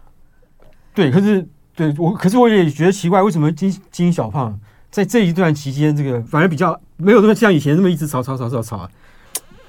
[0.95, 8.89] 对，可是对我，可是我也觉得奇怪，为什么金金小胖在这一段期间，这个反而比较没有那么像以前那么一直吵吵吵吵吵。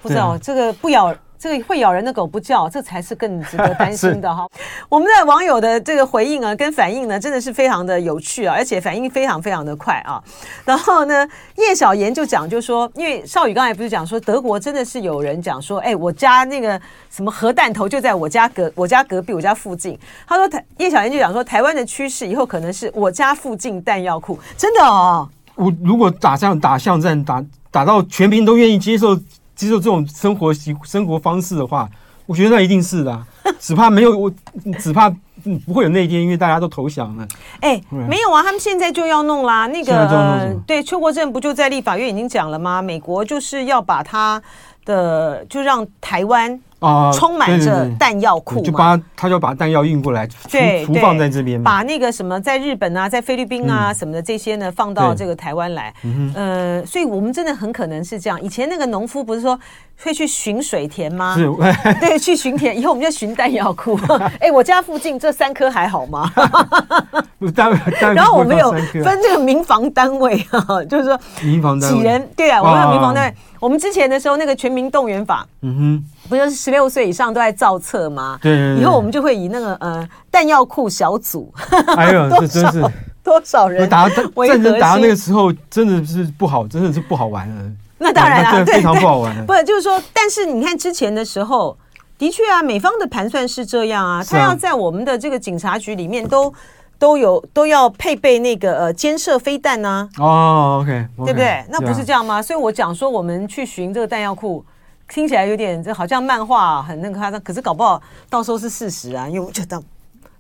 [0.01, 1.15] 不知道、啊、这个不咬。
[1.43, 4.47] 这个会咬人的狗不叫，这才是更值得担心 的哈。
[4.89, 10.23] 我们的网友的这个回应啊，跟反应呢，真的是非常的有趣啊，而且反应非常非常的快啊。
[10.65, 19.99] 然后呢，叶小妍就讲，就说，因为少宇刚才不是讲说，德国真的是有人讲说，哎，我家那个什么核弹头就在我家隔我家隔壁我家附近。
[20.29, 25.29] 他说台叶小妍就讲说，台湾的趋势以后可能是我家附近弹药库，真的哦。
[25.57, 29.19] 我如果打仗打巷战打打到全民都愿意接受。
[29.55, 31.89] 接受这种生活习生活方式的话，
[32.27, 33.27] 我觉得那一定是的、啊，
[33.61, 34.33] 只怕没有我，
[34.79, 35.11] 只怕
[35.67, 37.27] 不会有那一天，因为大家都投降了。
[37.61, 39.67] 哎、欸，没有啊，他们现在就要弄啦。
[39.67, 42.81] 那个，呃、对，邱国正不就在立法院已经讲了吗？
[42.81, 44.41] 美国就是要把他
[44.85, 46.61] 的，就让台湾。
[46.83, 55.95] 啊，充满着弹药库，就把他就把弹药运过来，对，储放在这边，把那个什么在日本啊，在菲律宾啊什么的这些呢，放到这个台湾来。
[56.35, 58.41] 呃，所以我们真的很可能是这样。
[58.43, 59.59] 以前那个农夫不是说
[60.03, 61.37] 会去寻水田吗？
[61.37, 61.47] 是，
[62.01, 63.99] 对，去寻田，以后我们就寻弹药库。
[64.41, 66.31] 哎，我家附近这三颗还好吗？
[68.15, 68.73] 然后我们有
[69.05, 72.29] 分这个民防单位啊，就是说民防单位，几人？
[72.37, 73.35] 对啊，我们有民防单位。
[73.61, 76.05] 我们之前的时候那个全民动员法，嗯哼。
[76.29, 78.39] 不就是十六岁以上都在造册吗？
[78.41, 81.53] 对，对，对，以后我们就会以那个呃弹药库小组，
[81.97, 82.83] 哎呦， 这真是
[83.23, 84.25] 多少人打战
[84.63, 87.71] 争打到那个时候，真的是不好，真的是不好玩了。
[87.99, 89.35] 那当然了，啊，非常不好玩。
[89.47, 91.77] 不，就是说，但是你看之前的时候，
[92.19, 96.53] 的确啊，美方的盘算是这样啊，他要在我们的这个警察局里面都
[96.99, 100.09] 都有都要配备那个呃监射飞弹呢。
[100.19, 101.65] 哦，OK，对不对？
[101.69, 102.43] 那不是这样吗？
[102.43, 104.65] 所以我讲说，我们去寻这个弹药库。
[105.13, 109.79] 听起来有点这好像漫画很那个夸张，可是搞不好到时候是事实啊，因为我觉得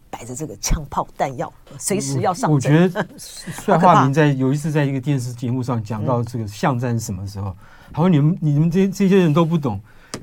[0.08, 2.54] 摆着这个枪炮弹药，随时要上阵。
[2.54, 7.54] 我觉得帅化民在有一次在一个电视节目上讲到这个巷战是什么时候，
[7.92, 9.78] 他说你们你们这这些人都不懂，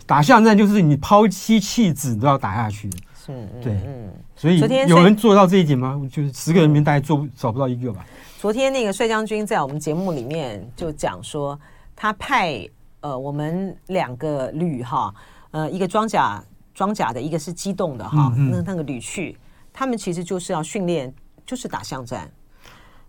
[0.07, 2.97] 打巷战就是你抛妻弃子都要打下去的。
[3.23, 6.01] 是，对，嗯，所以有人做到这一点吗？
[6.11, 8.03] 就是十个人里面大概做找不到一个吧。
[8.39, 11.59] 昨天那个帅将军在我们节目里面就讲说，
[11.95, 12.67] 他派
[13.01, 15.13] 呃我们两个旅哈，
[15.51, 19.37] 呃一个装甲装甲的，一个是机动的哈，那那个旅去，
[19.71, 21.13] 他们其实就是要训练，
[21.45, 22.29] 就是打巷战。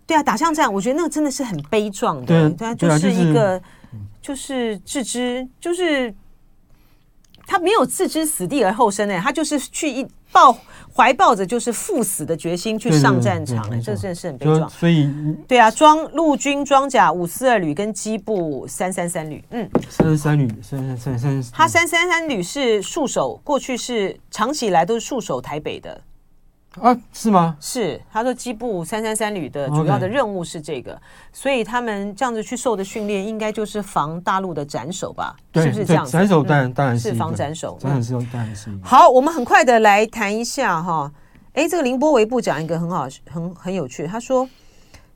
[0.05, 3.61] 对啊，打巷战，我觉得那个真的是很悲壮的，对，对啊，就是一个
[4.21, 6.13] 就是置之就是。
[7.47, 10.57] 他没有置之死地而后生呢，他就是去一抱
[10.93, 14.69] 怀抱着就是赴死的决心去上战场哎，这真的是很悲壮。
[14.69, 15.09] 所以，
[15.47, 26.01] 对啊，装陆军装甲五四二旅跟机部三三三旅，嗯，三三三旅，三三三三，他三三三旅是戍守，过去是长期以来都是戍守台北的。
[26.79, 27.57] 啊，是吗？
[27.59, 30.97] 是，他说基部三三三旅的主要的任务是这个.
[31.33, 35.35] 所以他们这样子去受的训练，应该就是防大陆的斩首吧？
[35.51, 36.11] 对是不是这样子？
[36.11, 38.69] 斩首当然、嗯、当然是，是防斩首，当然是当然是。
[38.81, 41.11] 好，我们很快的来谈一下哈，
[41.53, 44.47] 哎，这个凌波微步讲一个很好，很很有趣，他说。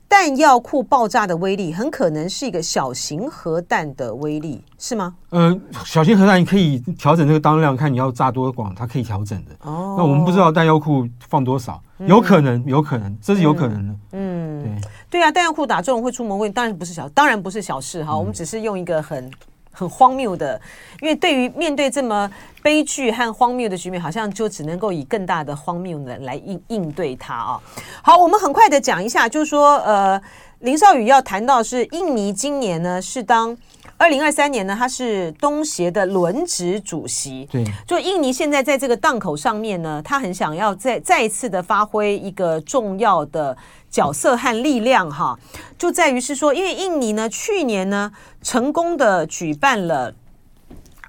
[0.08, 5.14] 弹药库爆炸的威力很可能是一个小型核弹的威力，是吗？
[5.30, 9.52] 嗯、呃，小型核弹你可以调整这个当量，看你要炸多广，它可以调整的。
[9.62, 13.94] 哦，那我们不知道弹药库放多少，有可能，有可能，这是有可能的。
[14.12, 18.12] 嗯，对，对啊，弹药库打中会出门问题，当然不是小，当然不是小事哈。
[18.12, 19.30] 嗯、我们只是用一个很。
[19.76, 20.58] 很荒谬的，
[21.02, 22.30] 因为对于面对这么
[22.62, 27.60] 悲剧和荒谬的局面，好像就只能够以更大的荒谬的来应应对它啊。
[28.02, 30.20] 好，我们很快的讲一下，就是说，呃，
[30.60, 33.54] 林少宇要谈到是印尼今年呢是当
[33.98, 37.48] 二零二三年呢，他是东协的轮值主席。
[37.50, 43.56] 对，就印尼现在在这个档口上面呢，他很想要再再一次的发挥一个重要的。
[43.88, 45.38] 角色和力量哈，
[45.78, 50.12] 就在于是说，因为印尼呢，去年呢，成功的举办了，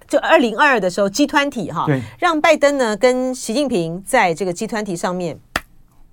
[0.07, 5.37] 就二零二二的时候集团体哈，对，让拜登呢跟习近平在这个集团体上面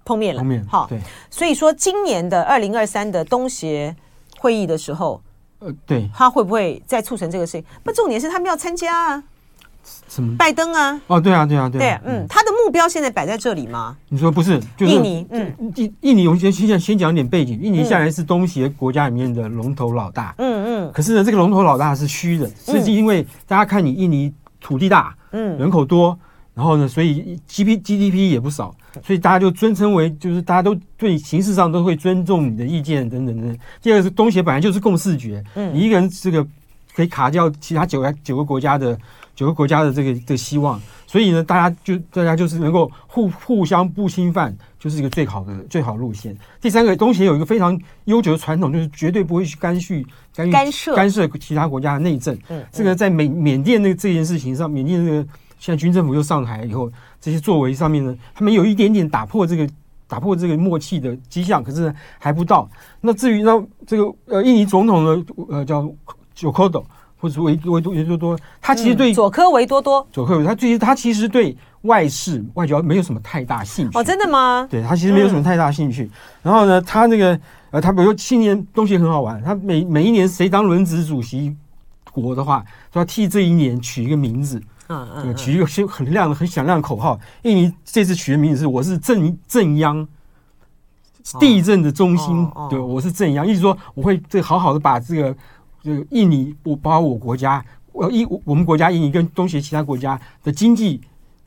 [0.04, 0.98] 碰面了，碰面哈，对，
[1.30, 3.94] 所以说今年的二零二三的东协
[4.40, 5.22] 会议的时候，
[5.64, 7.64] 呃，对，他会不会再促成这个事情？
[7.82, 9.22] 不，重点是他们要参加啊。
[10.08, 10.34] 什么？
[10.36, 11.00] 拜登啊？
[11.08, 12.00] 哦，对啊，对啊，对啊。
[12.02, 13.96] 对，嗯，他的目标现在摆在这里吗？
[14.08, 14.58] 你说不是？
[14.76, 17.58] 就是、印尼，嗯，印印尼，我们先先先讲点背景。
[17.60, 20.92] 印尼向来是东协国家里面的龙头老大，嗯嗯。
[20.92, 26.18] 可是呢，这个龙头老大是虚的，是因为大家看你印尼土地大，嗯，人口多，
[26.54, 28.74] 然后呢，所以 G P G D P 也不少，
[29.06, 33.58] 所以大家就尊称为，就是大家都对形式上都会尊重你的意见等等等等。
[33.80, 36.46] 第二个是东协本来就是共视觉，嗯，你一个人这个
[36.94, 38.98] 可以卡掉其他九个九个国家的。
[39.36, 46.38] 九个国家的这个这个希望，所以呢，大家就大家就是能够互互相不侵犯，就是一个最好的最好路线。
[46.60, 52.32] 第三个，东协有一个非常悠久的传统，就是绝对不会去干预干预干涉干涉其他国家的内政。
[52.48, 55.26] 嗯，嗯，这个在缅缅甸那个这件事情上，缅甸那个
[55.58, 56.90] 现在军政府又上台以后，
[57.20, 59.68] 这些作为上面呢，他们有一点点打破这个
[60.06, 62.68] 打破这个默契的迹象，可是还不到。
[63.00, 65.88] 那至于那这个呃，印尼总统呢，呃，叫
[66.34, 66.84] 久科多。
[67.16, 73.98] 或者维维多维多多，他其实对佐科维多多，佐科维他其实他其实对外事外交没有什么太大兴趣。
[73.98, 74.68] 哦，真的吗？
[74.70, 76.10] 对，他其实没有什么太大兴趣。
[76.42, 77.40] 然后呢，他那个
[77.70, 81.56] 呃，他比如说今年东西很好玩，他每每一年谁当轮值主席
[82.12, 82.62] 国的话，
[82.92, 87.18] 都要替这一年取一个名字，嗯嗯，取一个很很亮的很响亮的口号。
[87.42, 90.06] 印尼这次取的名字是我是震震央，
[91.40, 95.36] 地震的中心，对，我是震央，意思说我会这好好的把这个。
[95.82, 100.98] 这个印尼，我包括我国家，我印我们国家印尼跟东协其他国家的经济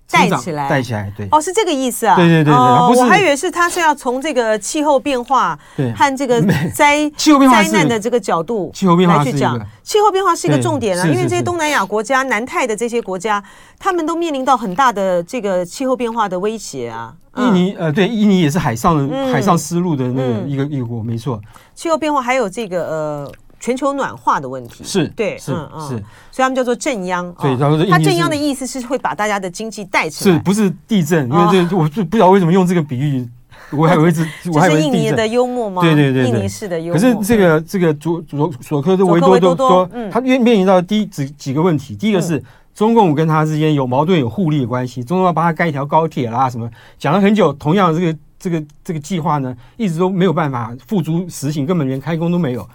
[0.09, 5.57] 带起来，带起来，对，哦，是这个意思啊，对对对对，哦、我还以为是他是要从这个气候变化
[5.95, 6.41] 和这个
[6.73, 13.43] 灾气候变化灾难的这个角度气候变化来去讲，气候变化是一个重点啊，因为这些东南亚国家、南太的这些国家，
[13.77, 17.13] 他们都面临到很大的这个气候变化的威胁啊。
[17.35, 21.39] 印尼呃，对，印尼也是海上的、嗯、海上丝路的那个一个一个国，没错。
[21.75, 23.31] 气候变化还有这个呃。
[23.67, 25.87] 全球暖化的问题是对，是嗯是，
[26.31, 27.29] 所以他们叫做震央。
[27.33, 27.57] 对，
[27.89, 31.29] 它震央的意思是会把大家的经济带起来，是不是地震？
[31.29, 33.27] 因为这我就不知道为什么用这个比喻，
[33.71, 35.81] 我还以为是， 我还以为印尼的幽默吗？
[35.81, 36.93] 对对对，印尼式的幽默。
[36.93, 41.93] 可是这个这个佐佐佐科的维多多说，他面面临到第几几个问题？
[41.93, 42.41] 第一个是
[42.73, 47.51] 中共跟他之间有矛盾、有互利的关系，中共要帮他盖一条高铁啦什么，讲了很久。
[47.51, 52.65] 同样这个这个这个计划呢，一直都没有办法付诸实行，根本连开工都没有。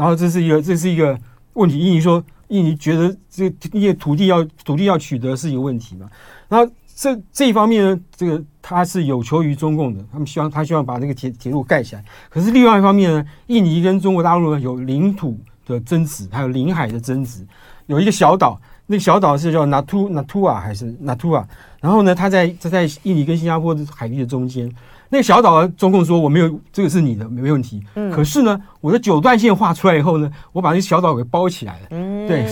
[0.00, 1.14] 然后这是一个，这是一个
[1.52, 1.78] 问题。
[1.78, 6.08] 印尼说，印尼觉得这个因为土地要土地要取得是一个问题嘛。
[6.48, 12.02] 然后这这一方面呢，这个他是有求于中共的，他们希望他希望把那个铁铁路盖起来。
[12.30, 17.46] 可是另外一方面呢，印尼跟中国大陆呢有领土的争执，还有领海的争执。
[17.84, 21.46] 有一个小岛，那个小岛是叫纳图纳图瓦还是纳图瓦？
[21.78, 24.72] 然后呢，它在它在印尼跟新加坡的海域的中间。
[25.10, 27.82] 那个小岛，中共说我没有这个是你的，没问题。
[27.96, 28.10] 嗯。
[28.10, 31.86] 可是呢，我的九段线画出来以后呢，我把那个小岛给包起来了。
[31.90, 32.26] 嗯。
[32.26, 32.46] 对，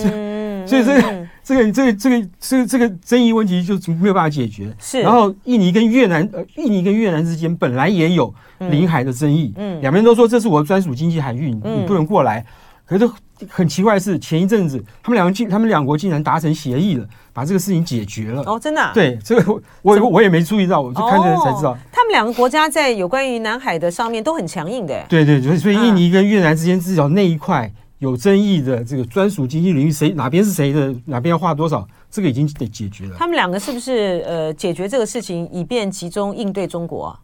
[0.67, 4.77] 所以这个这个这个这个这个这个争议问题就没有办法解决。
[4.79, 5.01] 是。
[5.01, 9.55] 然后印尼跟越南呃，印尼跟越南之间本来也有领海的争议。
[9.57, 9.81] 嗯。
[9.81, 12.45] 两边都说这是我专属经济海域，你不能过来。
[12.85, 13.09] 可是。
[13.49, 18.43] 很奇怪的是，前一阵子他们两个竟，他们两国竟然达成协议了，把这个事情解决了。
[18.47, 18.91] 哦，真的、啊？
[18.95, 21.73] 对，这个我我我也没注意到，我就看着才知道。
[21.73, 25.05] 哦、他们两个国家在有关于南海的上面都很强硬的。
[25.09, 33.17] 对对，所以所以印尼跟越南之间至少那一块有争议的这个专属经济领域，谁哪边是谁的，哪边要划多少，这个已经得解决了。
[33.19, 37.21] 他们两个是不是呃解决这个事情，以便集中应对中国、啊？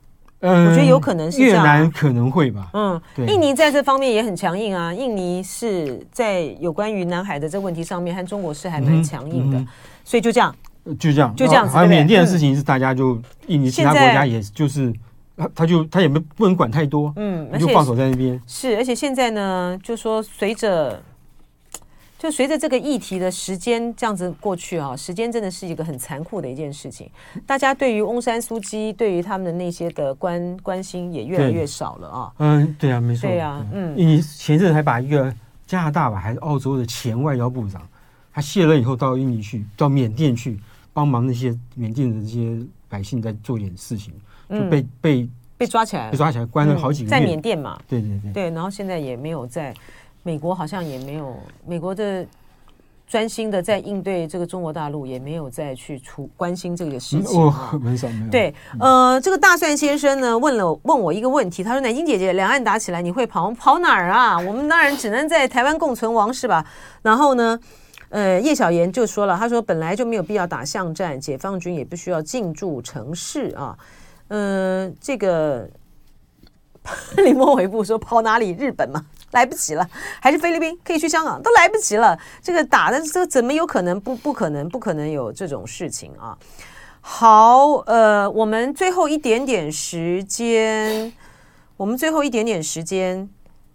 [0.47, 2.69] 嗯，我觉得有可能是越南可能会吧。
[2.75, 4.93] 嗯，对，印尼在这方面也很强硬啊。
[4.93, 9.69] 印尼是在有关于南海的这个问题上面和中国是还蛮强硬的，嗯嗯、
[10.05, 10.55] 所以就这样，
[10.99, 11.75] 就这样，就这样子。
[11.75, 14.93] 还有缅甸的事情是大家就、嗯、印尼其他国家也就是
[15.37, 18.39] 他他就他也没不能管太多，嗯，就放手在那边。
[18.47, 21.03] 是，而且现在呢，就说随着。
[22.25, 27.07] 就随着这个议题的时间这样子过去啊，时间真的是一个很残酷的一件事情。
[27.47, 32.33] 大家对于翁山苏姬，对于他们的那些的关关心也越来越少了啊。
[32.39, 33.29] 嗯，对啊，没错。
[33.29, 33.95] 对啊，嗯。
[33.95, 35.31] 你前阵子还把一个
[35.67, 37.87] 加拿大吧，还是澳洲的前外交部长，
[38.33, 40.59] 他卸任以后到印尼去，到缅甸去
[40.95, 42.59] 帮忙那些缅甸的这些
[42.89, 44.15] 百姓在做点事情，
[44.49, 47.11] 就被、嗯、被被抓起来，被抓起来关了好几个月。
[47.11, 47.79] 在缅甸嘛。
[47.87, 48.33] 对对对。
[48.33, 49.75] 对，然后现在也没有在。
[50.25, 52.27] 美国好像也没有，美国的
[53.07, 57.39] 专心的在应对这个中国大陆，也没有再去出关心这个事情。
[57.39, 57.51] 哦，
[57.85, 58.31] 很少没有。
[58.31, 64.39] 对，呃，这个大蒜先生呢问了问我一个问题，他说：“乃菁姐姐，两岸打起来你会跑跑哪儿啊？
[64.41, 66.65] 我们当然只能在台湾共存亡，是吧？”
[67.03, 67.61] 然后呢，
[68.09, 73.77] 呃，叶小妍就说了，他说本来就没有必要打巷战，解放军也不需要进驻城市啊。
[74.29, 75.69] 嗯、呃，这个
[77.17, 78.53] 林莫回复说跑哪里？
[78.55, 79.05] 日本嘛。
[79.31, 79.85] 来不及了，
[80.21, 82.17] 还是菲律宾可以去香港，都来不及了。
[82.41, 86.39] 这个打的这个怎么有可能不不可能不可能有这种事情啊？
[87.01, 91.13] 好，呃，我们最后一点点时间，
[91.77, 93.29] 我们最后一点点时间，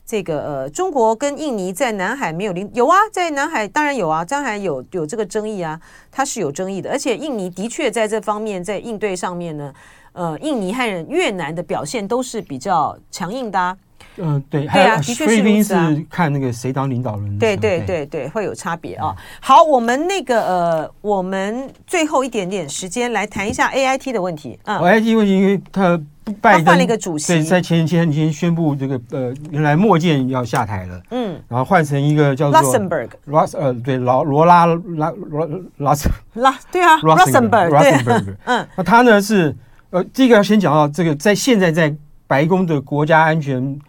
[0.05, 5.78] 这个呃，中国跟印尼在南海没有领有啊，在南海当然有啊，当然有有这个争议啊，
[6.10, 9.74] 它是有争议的，而且印尼的确在这方面在应对上面呢，
[10.14, 13.78] 呃，印尼和越南的表现都是比较强硬的啊。
[14.22, 15.95] 嗯，对，对啊，的确是如此啊。
[16.10, 18.05] 看那个谁当领导人，对对对。
[18.05, 19.16] 对，会有差别啊。
[19.39, 24.60] 好，我们那个呃，我们最后一点点时间来谈一下 A I T 的问题。
[24.66, 25.97] 嗯，A I T 问题，因为他
[26.41, 33.10] 拜登换了一个主席，对，在前前几天宣布这个呃，原来莫健要下台了，嗯，然后换成一个叫做 Rosenberg，
[33.57, 35.47] 呃，对，劳罗拉拉罗
[35.78, 39.55] 拉斯拉，对啊，Rosenberg， 嗯，那他呢是
[39.91, 41.95] 呃，第一个要先讲到这个，在现在在
[42.27, 43.79] 白宫的国家安全。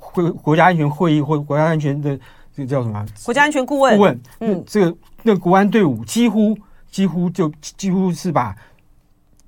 [0.00, 2.16] 会国家安全会议或国家安全的
[2.54, 3.04] 这个叫什么？
[3.24, 3.96] 国家安全顾问。
[3.96, 6.56] 顾问，嗯，这个那个国安队伍几乎
[6.90, 8.56] 几乎就几乎是把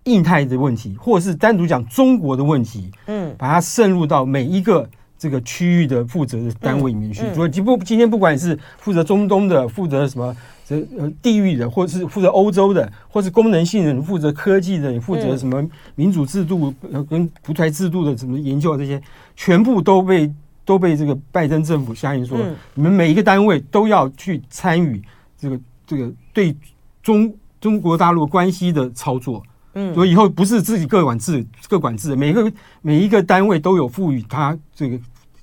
[0.04, 4.88] 印太的问题，或者是单独讲中国的问题，嗯，把它渗入到每一个
[5.20, 7.20] 这个区域的负责的单位里面去。
[7.34, 10.34] 所以，不，今天不管是负责中东的，负责什么
[10.66, 10.76] 这？
[10.98, 15.62] 呃，地域的，或者是负责欧洲的，或是功能性的，负责科技的，负责什么
[15.94, 18.98] 民主制度呃跟独裁制度的什么研究这些，
[19.36, 20.32] 全部都被
[20.64, 25.02] 都被这个拜登政府下令说，嗯、你们每一个单位都要去参与
[25.38, 26.56] 这个这个对
[27.02, 29.42] 中中国大陆关系的操作。
[29.74, 32.52] 嗯，所以以后不是自己各管制各管制，每个
[32.82, 34.98] 每一个单位都有赋予他这个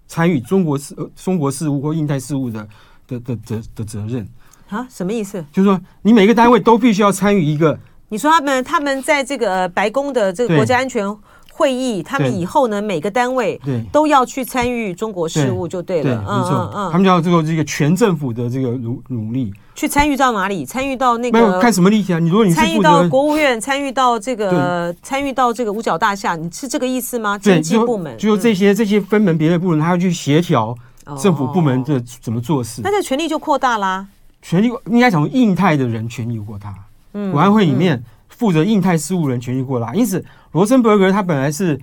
[0.08, 2.68] 参与中国事中国事务或印太事务的
[3.08, 4.28] 的的责的责任。
[4.70, 5.44] 啊，什么意思？
[5.54, 7.80] 就是说，你每个单位都必须要参与一个。
[8.10, 11.06] 你说他们他们在这个白宫的这个国家安全
[11.54, 13.60] 会议，他们以后呢，每个单位
[13.92, 16.20] 都要去参与中国事务，就对了。
[16.20, 19.54] 没错，嗯，他们叫这个这个全政府的这个努努力。
[19.78, 20.66] 去参与到哪里？
[20.66, 21.40] 参与到那个？
[21.40, 22.18] 没有看什么力气啊？
[22.18, 27.38] 你如果你参与到国务院，参与到这个，参与到这个五角大厦，你是这个意思吗？
[27.38, 30.76] 经济部门，就这些这些分门别类部门，他要去协调
[31.20, 34.08] 政府部门的怎么做事，那这权力就扩大啦。
[34.42, 36.74] 权力应该从印太的人权力过大，
[37.14, 41.80] 嗯，国安会里面负责印太事务人权力过大，因此罗森伯格他本来是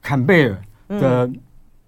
[0.00, 0.58] 坎贝尔
[0.88, 1.30] 的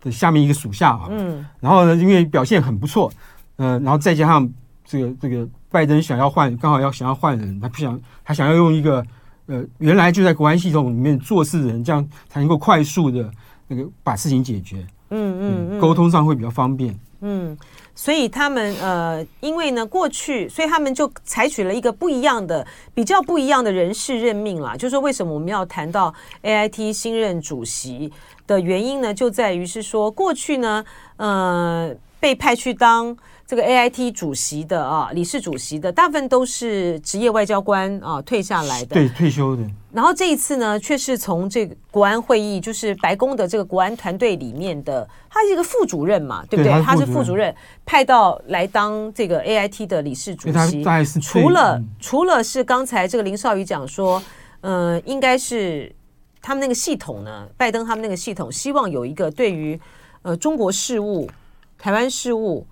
[0.03, 3.11] 的下面一个属下啊，嗯，然后呢，因为表现很不错，
[3.57, 4.47] 嗯，然后再加上
[4.89, 9.05] 这个这个拜登想要换，刚好要想要换人，他不想他想要用一个
[9.45, 13.31] 呃，原来就在国安系统里面做事的人，这样才能够快速的
[13.67, 14.79] 那个把事情解决。
[15.11, 16.99] 嗯嗯，嗯，沟通上会比较方便。
[17.21, 17.55] 嗯，
[17.95, 24.75] 所以他们呃，因为呢过去，所以他们就采取了一个不一样的、比较不一样的人事任命啦。
[24.75, 28.11] 就是说，为什么我们要谈到 AIT 新任主席
[28.47, 29.13] 的原因呢？
[29.13, 30.85] 就在于是说，过去呢，
[31.17, 33.15] 呃，被派去当。
[33.49, 39.63] 这个 AIT 主席的啊，理事主席的大部分都是职业外交官啊，退下来的，对，退休的。
[39.91, 46.71] 然后这一次呢，却是从这个国安会议，就是白宫的这个国安团队里面的，他是一个副主任嘛，对不对？
[46.83, 47.55] 他是副主任，
[47.87, 50.85] 派到来当这个 AIT 的理事主席。
[51.23, 54.23] 除了除了是刚才这个林少宇讲说，
[54.61, 55.91] 呃，应该是
[56.43, 59.81] 他们那个系统呢，拜登他们那个系统希望有一个对于
[60.21, 61.27] 呃中国事务、
[61.79, 62.67] 台湾事务。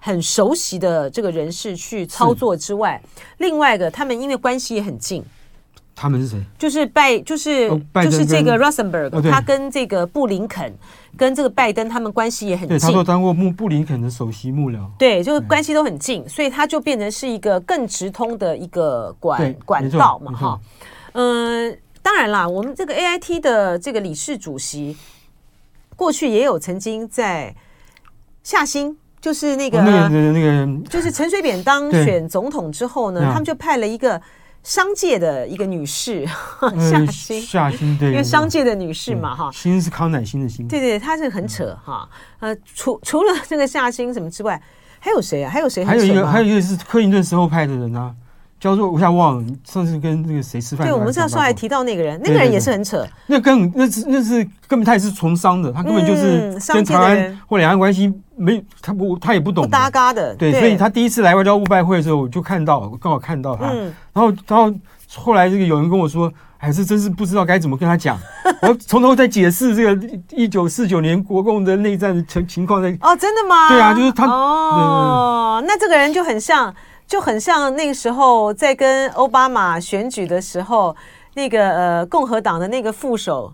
[0.00, 3.00] 很熟悉的这个人士去操作之外，
[3.36, 5.22] 另外一个他们因为关系也很近，
[5.94, 6.42] 他们是谁？
[6.58, 10.74] 就是拜，就是、哦、就是这个 Rosenberg，、哦、他跟这个布林肯
[11.18, 12.78] 跟这个拜登他们关系也很近。
[12.78, 20.60] 他都当过布布林肯的首席幕僚，对，就是关系都很近，所以他就变成是一个更直通的一个管管道嘛，哈。
[21.12, 24.96] 嗯、呃，当然啦，我们这个 AIT 的这个理事主席
[25.94, 27.54] 过去也有曾经在
[28.42, 28.96] 夏兴。
[29.20, 34.20] 就是那个、哦、那个那个，就是陈水扁当选总统之后呢，他们就派了一个
[34.62, 36.26] 商界的一个女士
[36.90, 42.08] 夏欣夏欣，对，因为商界的女士嘛哈，欣是康乃馨的欣，对对，她是很扯哈。
[42.38, 44.60] 呃，除除了这个夏欣什么之外，
[44.98, 45.50] 还有谁啊？
[45.50, 45.84] 还有谁？
[45.84, 48.14] 还有一个，还有一个是克林顿时候派的人啊。
[48.58, 50.86] 叫做我一下忘了，上次跟那个谁吃饭？
[50.86, 53.08] 对，我们这时候还提到那个人，那个人也是很扯。
[53.26, 60.34] 那更那是那是根本他也是从商的，他根本就是跟台湾或两岸关系没他不他也不懂不搭嘎的。
[60.34, 63.66] 对，所以他第一次来外交部拜会的时候，我就看到，我刚好看到他。
[64.12, 64.72] 然后然后
[65.14, 68.18] 后来这个有人跟我说，哎，这真是不知道该怎么跟他讲。
[68.62, 72.88] 然后从头再解释这个一九四九年国共的内战的情情况在。
[73.00, 73.68] 哦，真的吗？
[73.68, 74.26] 对啊，就是他。
[74.26, 76.74] 哦，那这个人就很像。
[77.10, 80.94] 就很像那个时候在跟奥巴马选举的时候，
[81.34, 83.52] 那个呃共和党的那个副手。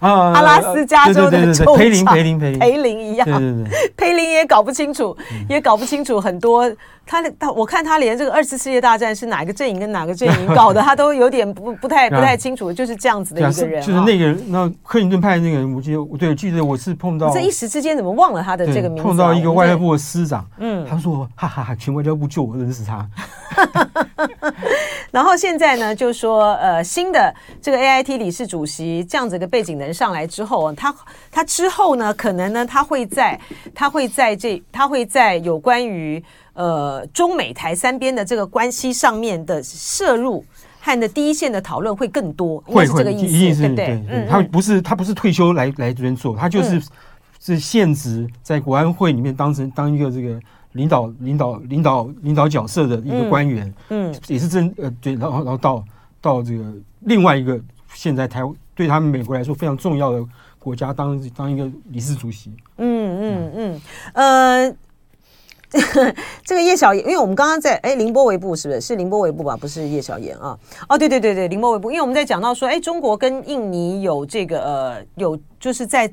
[0.00, 5.16] 啊，阿拉斯加州的州长裴林，培林，培林，一样，对对对，裴林也搞不清楚，
[5.48, 6.70] 也搞不清楚很多。
[7.08, 13.80] 他他，我看他连这个二次世界大战是哪个阵营跟哪个阵营 搞的，他都有点不不太不太清楚，就是这样子的一个人。
[13.80, 17.32] 就是那个那克林顿派那个人，我记得，对，记得我是碰到。
[17.32, 19.02] 这一时之间怎么忘了他的这个名字？
[19.04, 23.08] 碰到一个外交部的司长，嗯，他说，哈哈哈，全外交部就我认识他。
[25.16, 30.94] 然后现在呢，就说呃，新的这个 AIT 理事主席这样子一个背景人上来之后，他
[31.30, 33.40] 他之后呢，可能呢，他会在
[33.74, 40.44] 他会在这他会在有关于呃中美台三边的这个关系上面的摄入
[40.80, 43.86] 和的第一线的讨论会更多，会是这个意思，对不对？
[43.86, 46.82] 对对，他不是他不是退休来来这边做，他就是、嗯、
[47.40, 50.38] 是现职在国安会里面当成当一个这个。
[50.76, 55.84] 领导、领导、领导、领导角色的一个官员，嗯，嗯也是真呃对，然后然后到
[56.20, 56.64] 到这个
[57.00, 57.58] 另外一个
[57.94, 58.42] 现在台
[58.74, 60.24] 对他们美国来说非常重要的
[60.58, 63.80] 国家当当一个理事主席，嗯嗯嗯，
[64.12, 64.76] 呃，
[66.44, 69.56] 这个叶小闫，因为我们刚刚在哎凌波微步是不是是凌波微步吧？
[69.56, 70.58] 不是叶小闫啊？
[70.88, 76.12] 哦，对对对对，凌波微步，因为我们在讲到说，哎，中国跟印尼有这个呃有就是在。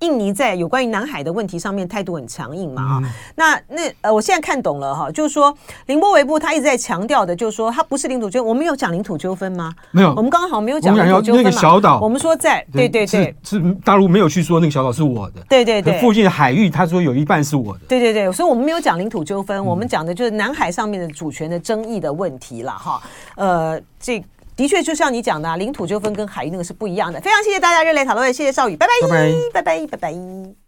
[0.00, 9.72] 印尼在有关于南海的问题上面态度很强硬嘛啊、嗯，那那呃，我现在看懂了哈，就是说林波维布他一直在强调的，就是说他不是领土纠，我们有讲领土纠纷吗？
[9.92, 11.42] 没有，我们刚刚好没有讲领土纠纷。
[11.42, 23.02] 那个小岛，我们说在对对对，是，是大陆没有去说那个小岛是我的，对对对，附近的海域他说有一半是我的，对对对，所以我们没有讲领土纠纷，我们讲的就是南海上面的主权的争议的问题了哈，
[23.36, 24.22] 呃这。
[24.56, 27.20] 的确，就像你讲的，领土纠纷跟海域那个是不一样的。
[27.20, 28.92] 非常谢谢大家热烈讨论，谢谢少宇，拜拜，
[29.52, 30.63] 拜拜，拜拜，拜拜。